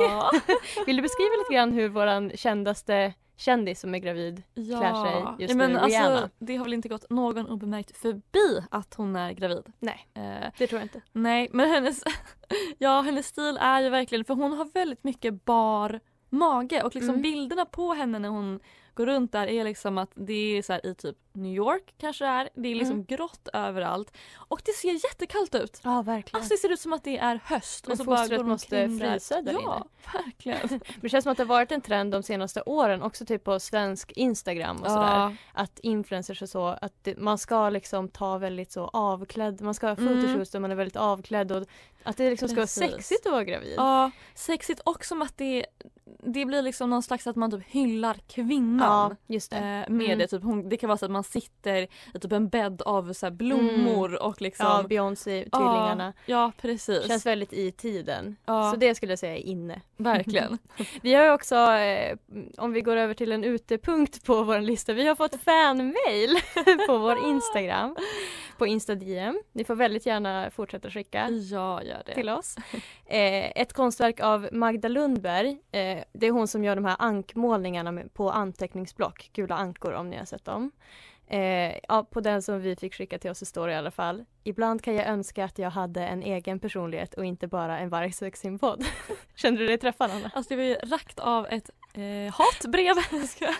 Vill 0.86 0.95
du 0.95 1.02
beskriva 1.02 1.32
lite 1.39 1.54
grann 1.54 1.72
hur 1.72 1.89
våran 1.89 2.32
kändaste 2.36 3.13
kändis 3.39 3.80
som 3.80 3.95
är 3.95 3.99
gravid 3.99 4.43
klär 4.56 5.04
sig 5.06 5.23
just 5.39 5.52
ja, 5.52 5.58
men 5.58 5.71
nu, 5.73 5.80
alltså, 5.80 5.99
Rihanna? 5.99 6.30
Det 6.39 6.56
har 6.56 6.65
väl 6.65 6.73
inte 6.73 6.89
gått 6.89 7.10
någon 7.10 7.47
obemärkt 7.49 7.97
förbi 7.97 8.62
att 8.71 8.93
hon 8.93 9.15
är 9.15 9.32
gravid. 9.32 9.63
Nej, 9.80 10.08
Eh, 10.13 10.52
det 10.58 10.67
tror 10.67 10.80
jag 10.80 10.86
inte. 10.86 11.02
nej, 11.12 11.49
men 11.52 11.69
hennes, 11.69 12.04
ja, 12.78 13.02
hennes 13.02 13.28
stil 13.28 13.58
är 13.62 13.82
ju 13.82 13.89
verkligen, 13.89 14.25
för 14.25 14.34
hon 14.34 14.54
har 14.58 14.65
väldigt 14.73 15.04
mycket 15.04 15.45
bar 15.45 15.99
mage 16.30 16.84
och 16.84 16.95
liksom 16.95 17.10
Mm. 17.10 17.21
bilderna 17.21 17.65
på 17.65 17.93
henne 17.93 18.19
när 18.19 18.30
hon 18.30 18.60
går 18.93 19.06
runt 19.06 19.32
där 19.32 19.47
är 19.47 19.63
liksom 19.63 19.97
att 19.97 20.12
det 20.15 20.58
är 20.58 20.62
så 20.62 20.73
här 20.73 20.86
i 20.86 20.95
typ 20.95 21.17
New 21.39 21.54
York 21.54 21.93
kanske 21.97 22.25
det 22.25 22.30
är. 22.30 22.49
Det 22.54 22.69
är 22.69 22.75
liksom 22.75 22.93
Mm. 22.95 23.06
grått 23.06 23.47
överallt 23.54 24.17
och 24.36 24.62
det 24.65 24.71
ser 24.71 24.93
jättekallt 24.93 25.56
ut. 25.56 25.82
Ja, 25.84 26.02
verkligen. 26.02 26.41
Alltså 26.41 26.54
det 26.54 26.58
ser 26.58 26.69
ut 26.73 26.80
som 26.80 26.93
att 26.93 27.04
det 27.04 27.17
är 27.17 27.39
höst. 27.45 27.88
Men 27.88 27.91
och 27.91 27.97
så 27.97 28.04
bara 28.04 28.17
fostret 28.17 28.45
måste 28.45 28.84
omkring 28.84 28.99
där. 28.99 29.12
frysa 29.12 29.41
där 29.41 29.54
Ja, 29.54 29.86
verkligen. 30.13 30.80
Det 31.02 31.10
känns 31.10 31.23
som 31.23 31.32
att 31.32 31.38
det 31.38 31.43
har 31.43 31.47
varit 31.47 31.71
en 31.71 31.82
trend 31.82 32.12
de 32.12 32.23
senaste 32.23 32.62
åren 32.62 33.02
också 33.02 33.25
typ 33.25 33.43
på 33.43 33.60
svensk 33.60 34.12
Instagram 34.12 34.78
och 34.78 34.88
sådär. 34.91 35.19
Ja. 35.19 35.34
Att 35.54 35.80
influencers 35.80 36.41
och 36.41 36.49
så, 36.49 36.67
att 36.82 36.93
det, 37.04 37.17
man 37.17 37.38
ska 37.38 37.69
liksom 37.69 38.10
ta 38.10 38.38
väldigt 38.38 38.71
så 38.71 38.86
avklädd, 38.93 39.62
man 39.62 39.73
ska 39.73 39.88
ha 39.88 39.95
Mm. 39.95 40.21
fotoshoots 40.21 40.52
där 40.52 40.60
man 40.60 40.71
är 40.71 40.75
väldigt 40.75 40.95
avklädd 40.95 41.52
och 41.52 41.63
att 42.04 42.17
det 42.17 42.30
liksom 42.30 42.49
ska 42.49 42.56
vara 42.56 42.67
sexigt 42.67 43.25
att 43.25 43.32
vara 43.32 43.43
gravid. 43.43 43.73
Ja, 43.78 44.12
sexigt 44.36 44.80
och 44.80 45.06
som 45.06 45.21
att 45.21 45.38
det, 45.38 45.65
det 46.23 46.45
blir 46.45 46.62
liksom 46.62 46.89
någon 46.89 47.04
slags 47.04 47.28
att 47.28 47.36
man 47.36 47.52
typ 47.52 47.63
hyllar 47.67 48.13
kvinnan. 48.28 49.10
Ja, 49.28 49.34
just 49.36 49.52
det. 49.52 49.58
Eh, 49.58 49.63
med 49.63 50.06
Mm. 50.06 50.17
det. 50.17 50.28
Typ, 50.28 50.43
hon, 50.43 50.69
det 50.69 50.78
kan 50.78 50.88
vara 50.88 50.97
så 50.97 51.06
att 51.06 51.12
man 51.12 51.23
sitter 51.30 51.88
i 52.13 52.20
typ 52.22 52.32
en 52.32 52.50
bädd 52.50 52.82
av 52.82 53.13
så 53.13 53.32
blommor 53.32 54.24
och 54.24 54.42
liksom 54.42 54.65
Ja, 54.65 54.84
Beyoncé-tvillingarna. 54.89 56.13
Ja, 56.26 56.36
ja 56.36 56.52
precis. 56.62 57.08
Känns 57.08 57.26
väldigt 57.26 57.54
i 57.54 57.72
tiden. 57.72 58.36
Ja. 58.46 58.72
Så 58.72 58.78
det 58.78 58.96
skulle 58.96 59.12
jag 59.12 59.20
säga 59.20 59.34
är 59.38 59.42
inne. 59.42 59.82
Verkligen. 59.98 60.58
Vi 61.02 61.13
har 61.13 61.30
också, 61.34 61.56
eh, 61.56 62.18
om 62.58 62.74
vi 62.74 62.82
går 62.82 62.96
över 62.98 63.13
till 63.13 63.32
en 63.32 63.44
utepunkt 63.44 64.26
på 64.26 64.44
vår 64.44 64.60
lista, 64.60 64.94
vi 64.94 65.08
har 65.08 65.15
fått 65.15 65.36
fanmail 65.44 66.36
på 66.88 66.98
vår 66.98 67.28
Instagram. 67.28 67.96
På 68.58 68.68
Insta-DM. 68.68 69.39
Ni 69.52 69.63
får 69.63 69.76
väldigt 69.76 70.06
gärna 70.06 70.52
fortsätta 70.52 70.89
skicka 70.89 71.30
Ja, 71.30 71.84
gör 71.84 72.04
det. 72.06 72.13
till 72.13 72.30
oss. 72.30 72.56
Eh, 73.06 73.52
ett 73.62 73.74
konstverk 73.74 74.20
av 74.20 74.50
Magda 74.52 74.88
Lundberg. 74.88 75.50
Eh, 75.72 76.04
det 76.13 76.28
är 76.28 76.32
hon 76.32 76.48
som 76.48 76.63
gör 76.63 76.76
de 76.76 76.86
här 76.86 76.96
ankmålningarna 77.00 78.02
på 78.13 78.32
anteckningsblock, 78.32 79.30
gula 79.34 79.56
ankor 79.56 79.94
om 79.94 80.10
ni 80.10 80.18
har 80.18 80.26
sett 80.26 80.46
dem. 80.46 80.72
Eh, 81.32 81.78
ja, 81.88 82.08
på 82.12 82.22
den 82.22 82.42
som 82.42 82.62
vi 82.62 82.76
fick 82.76 82.94
skicka 82.94 83.20
till 83.20 83.32
oss 83.32 83.39
så 83.39 83.46
står 83.46 83.68
det 83.68 83.74
i 83.74 83.76
alla 83.76 83.92
fall. 83.92 84.26
Ibland 84.44 84.84
kan 84.84 84.96
jag 84.96 85.08
önska 85.08 85.46
att 85.46 85.60
jag 85.60 85.70
hade 85.70 86.06
en 86.06 86.24
egen 86.24 86.60
personlighet 86.60 87.13
och 87.13 87.26
inte 87.26 87.48
bara 87.48 87.80
en 87.80 87.89
vargsexsymbol. 87.89 88.78
Kände 89.36 89.62
du 89.62 89.68
dig 89.68 89.78
träffad 89.78 90.12
Anna? 90.12 90.32
Alltså 90.34 90.50
det 90.50 90.56
var 90.56 90.63
ju 90.63 90.76
rakt 90.76 91.20
av 91.20 91.48
ett 91.48 91.70
eh, 91.94 92.34
hatbrev. 92.34 92.96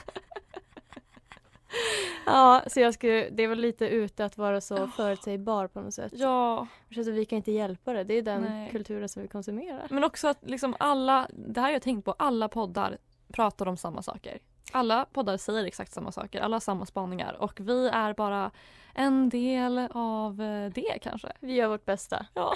Ja, 2.26 2.64
så 2.68 2.80
jag 2.80 2.94
skulle, 2.94 3.30
det 3.30 3.48
var 3.48 3.56
lite 3.56 3.88
ute 3.88 4.26
att 4.26 4.38
vara 4.38 4.62
så 4.62 4.88
förutsägbar 4.88 5.68
på 5.68 5.82
något 5.82 5.94
sätt. 5.94 6.12
ja, 6.16 6.68
som 6.94 7.14
vi 7.14 7.26
kan 7.26 7.36
inte 7.38 7.52
hjälpa 7.52 7.94
det. 7.94 8.04
Det 8.04 8.14
är 8.14 8.22
den 8.22 8.42
Nej. 8.42 8.70
kulturen 8.72 9.10
som 9.10 9.22
vi 9.22 9.28
konsumerar. 9.28 9.88
men 9.90 10.04
också 10.04 10.28
att 10.28 10.38
liksom 10.42 10.76
alla, 10.80 11.28
det 11.32 11.60
här 11.60 11.68
har 11.68 11.74
jag 11.74 11.82
tänkt 11.82 12.06
på, 12.06 12.12
alla 12.12 12.48
poddar 12.48 12.98
pratar 13.34 13.66
om 13.66 13.78
samma 13.78 14.02
saker. 14.02 14.40
Alla 14.72 15.06
poddar 15.06 15.38
säger 15.38 15.66
exakt 15.66 15.94
samma 15.94 16.12
saker, 16.12 16.42
alla 16.42 16.56
har 16.56 16.60
samma 16.60 16.86
spaningar 16.86 17.34
och 17.34 17.60
vi 17.60 17.88
är 17.88 18.14
bara 18.14 18.52
en 18.94 19.30
del 19.30 19.88
av 19.92 20.42
eh, 20.42 20.72
det 20.72 21.00
kanske. 21.02 21.32
Vi 21.40 21.54
gör 21.54 21.68
vårt 21.68 21.86
bästa. 21.86 22.26
Ja. 22.34 22.56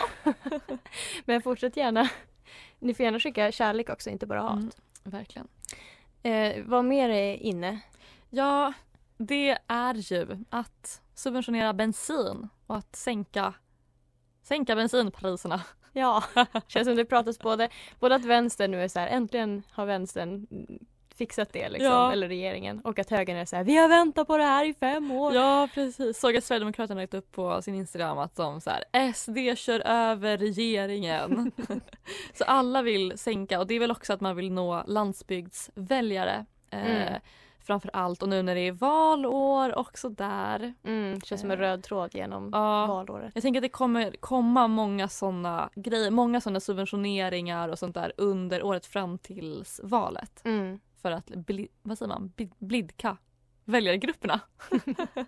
Men 1.25 1.41
fortsätt 1.41 1.77
gärna. 1.77 2.09
Ni 2.79 2.93
får 2.93 3.03
gärna 3.03 3.19
skicka 3.19 3.51
kärlek 3.51 3.89
också, 3.89 4.09
inte 4.09 4.25
bara 4.25 4.41
hat. 4.41 4.53
Mm, 4.53 4.71
verkligen. 5.03 5.47
Eh, 6.23 6.63
vad 6.65 6.85
mer 6.85 7.09
är 7.09 7.35
inne? 7.35 7.79
Ja, 8.29 8.73
det 9.17 9.57
är 9.67 9.95
ju 10.11 10.45
att 10.49 11.01
subventionera 11.13 11.73
bensin 11.73 12.49
och 12.67 12.77
att 12.77 12.95
sänka, 12.95 13.53
sänka 14.41 14.75
bensinpriserna. 14.75 15.61
Ja, 15.93 16.23
känns 16.67 16.87
som 16.87 16.95
det 16.95 17.05
pratas 17.05 17.39
både, 17.39 17.69
både 17.99 18.15
att 18.15 18.25
vänstern 18.25 18.71
nu 18.71 18.83
är 18.83 18.87
så 18.87 18.99
här, 18.99 19.07
äntligen 19.07 19.63
har 19.71 19.85
vänstern 19.85 20.47
fixat 21.17 21.49
det 21.53 21.69
liksom, 21.69 21.91
Ja. 21.91 22.11
eller 22.11 22.27
regeringen. 22.27 22.79
Och 22.79 22.99
att 22.99 23.09
högern 23.09 23.37
är 23.37 23.45
så 23.45 23.55
här, 23.55 23.63
vi 23.63 23.77
har 23.77 23.87
väntat 23.89 24.27
på 24.27 24.37
det 24.37 24.43
här 24.43 24.65
i 24.65 24.73
fem 24.73 25.11
år. 25.11 25.33
Ja, 25.33 25.69
precis. 25.73 26.19
Såg 26.19 26.37
att 26.37 26.43
Sverigedemokraterna 26.43 27.01
lagt 27.01 27.13
upp 27.13 27.31
på 27.31 27.61
sin 27.61 27.75
Instagram 27.75 28.17
att 28.17 28.35
de 28.35 28.61
så 28.61 28.69
här, 28.69 29.11
SD 29.13 29.37
kör 29.59 29.79
över 29.87 30.37
regeringen. 30.37 31.51
så 32.33 32.43
alla 32.43 32.81
vill 32.81 33.17
sänka 33.17 33.59
och 33.59 33.67
det 33.67 33.73
är 33.73 33.79
väl 33.79 33.91
också 33.91 34.13
att 34.13 34.21
man 34.21 34.35
vill 34.35 34.51
nå 34.51 34.83
landsbygdsväljare. 34.87 36.45
Eh, 36.69 36.79
Mm. 36.91 37.19
Framför 37.65 37.89
allt 37.93 38.23
och 38.23 38.29
nu 38.29 38.41
när 38.41 38.55
det 38.55 38.61
är 38.67 38.71
valår 38.71 39.77
också 39.77 40.09
där. 40.09 40.73
Mm, 40.85 41.21
känns 41.21 41.41
som 41.41 41.51
en 41.51 41.57
röd 41.57 41.83
tråd 41.83 42.15
genom 42.15 42.49
Ja. 42.53 42.85
valåret. 42.85 43.31
Jag 43.33 43.41
tänker 43.41 43.59
att 43.59 43.63
det 43.63 43.69
kommer 43.69 44.11
komma 44.19 44.67
många 44.67 45.07
sådana 45.07 45.69
grejer, 45.75 46.11
många 46.11 46.41
sådana 46.41 46.59
subventioneringar 46.59 47.69
och 47.69 47.79
sånt 47.79 47.93
där 47.95 48.13
under 48.17 48.63
året 48.63 48.85
fram 48.85 49.17
tills 49.17 49.79
valet. 49.83 50.41
Mm. 50.45 50.79
För 51.03 51.11
att, 51.11 51.25
bli, 51.25 51.67
vad 51.81 51.97
säger 51.97 52.07
man, 52.09 52.33
Bli- 52.35 52.51
blidka 52.59 53.17
väljargrupperna. 53.65 54.39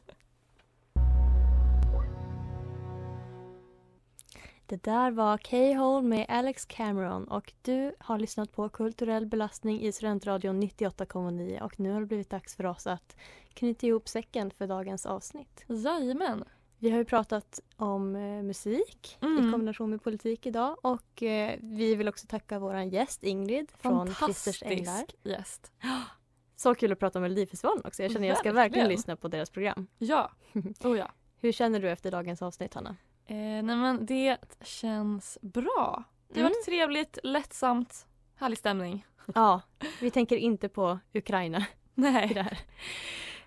Det 4.68 4.84
där 4.84 5.12
var 5.12 5.38
K-Hole 5.38 6.08
med 6.08 6.26
Alex 6.30 6.66
Cameron 6.66 7.28
och 7.28 7.54
du 7.62 7.96
har 8.00 8.20
lyssnat 8.20 8.52
på 8.52 8.70
Kulturell 8.70 9.26
belastning 9.26 9.82
i 9.82 9.92
Studentradion 9.92 10.64
98,9 10.64 11.62
och 11.62 11.80
nu 11.80 11.92
har 11.92 12.00
det 12.00 12.06
blivit 12.06 12.30
dags 12.30 12.56
för 12.56 12.66
oss 12.66 12.88
att 12.88 13.16
knyta 13.54 13.88
ihop 13.88 14.08
säcken 14.08 14.52
för 14.52 14.68
dagens 14.68 15.06
avsnitt. 15.06 15.66
Jajamän. 15.68 16.44
Vi 16.80 16.90
har 16.92 16.98
ju 16.98 17.06
pratat 17.06 17.60
om 17.76 18.16
eh, 18.16 18.22
musik 18.44 19.18
i 19.22 19.52
kombination 19.52 19.90
med 19.90 20.04
politik 20.04 20.46
idag 20.46 20.78
och 20.86 21.24
eh, 21.24 21.60
vi 21.62 21.96
vill 21.96 22.08
också 22.08 22.28
tacka 22.28 22.60
vår 22.60 22.76
gäst 22.82 23.24
Ingrid 23.24 23.72
från 23.78 24.14
Christers 24.16 24.64
Änglar. 24.64 25.06
Gäst. 25.24 25.72
Så 26.56 26.76
kul 26.76 26.92
att 26.92 27.00
prata 27.00 27.20
om 27.20 27.24
Melodifestivalen 27.24 27.82
också. 27.86 28.04
Jag 28.04 28.12
känner 28.12 28.28
jag 28.28 28.38
ska 28.38 28.52
verkligen 28.52 28.64
Verkligen. 28.64 28.90
lyssna 28.90 29.16
på 29.16 29.28
deras 29.28 29.50
program. 29.50 29.88
Ja, 29.98 30.32
oh 30.84 30.98
ja. 30.98 31.12
Hur 31.42 31.52
känner 31.52 31.80
du 31.80 31.90
efter 31.90 32.12
dagens 32.12 32.42
avsnitt 32.42 32.74
Hanna? 32.74 32.90
Eh, 33.26 33.36
nej 33.36 33.64
men 33.64 34.06
det 34.06 34.38
känns 34.62 35.38
bra. 35.42 36.04
Det 36.28 36.40
har 36.40 36.48
Mm. 36.48 36.54
varit 36.54 36.66
trevligt, 36.66 37.18
lättsamt, 37.24 38.08
härlig 38.36 38.58
stämning. 38.58 39.06
Ja, 39.36 39.62
vi 40.02 40.12
tänker 40.12 40.38
inte 40.38 40.70
på 40.70 41.00
Ukraina 41.14 41.66
Nej. 41.96 42.58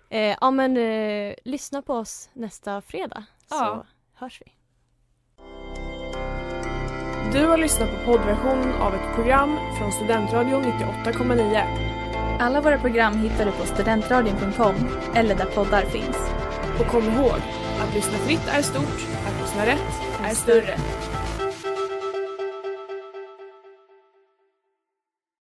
Eh, 0.09 0.35
ja 0.41 0.51
men 0.51 0.77
eh, 0.77 1.35
lyssna 1.45 1.81
på 1.81 1.93
oss 1.93 2.29
nästa 2.33 2.81
fredag 2.81 3.23
så 3.49 3.55
Ja. 3.55 3.85
hörs 4.13 4.41
vi. 4.45 4.51
Du 7.33 7.45
har 7.45 7.57
lyssnat 7.57 7.89
på 7.89 8.05
poddversion 8.05 8.71
av 8.73 8.95
ett 8.95 9.15
program 9.15 9.57
från 9.79 9.91
Studentradion 9.91 10.63
98,9. 10.63 11.63
Alla 12.39 12.61
våra 12.61 12.77
program 12.79 13.13
hittar 13.17 13.45
du 13.45 13.51
på 13.51 13.65
studentradion.com 13.65 14.75
eller 15.15 15.35
där 15.35 15.45
poddar 15.45 15.81
finns. 15.81 16.17
Och 16.79 16.85
kom 16.87 17.03
ihåg, 17.03 17.39
att 17.81 17.93
lyssna 17.95 18.17
fritt 18.17 18.47
är 18.47 18.61
stort, 18.61 19.07
att 19.27 19.41
lyssna 19.41 19.65
rätt 19.65 20.01
är 20.23 20.35
större. 20.35 20.77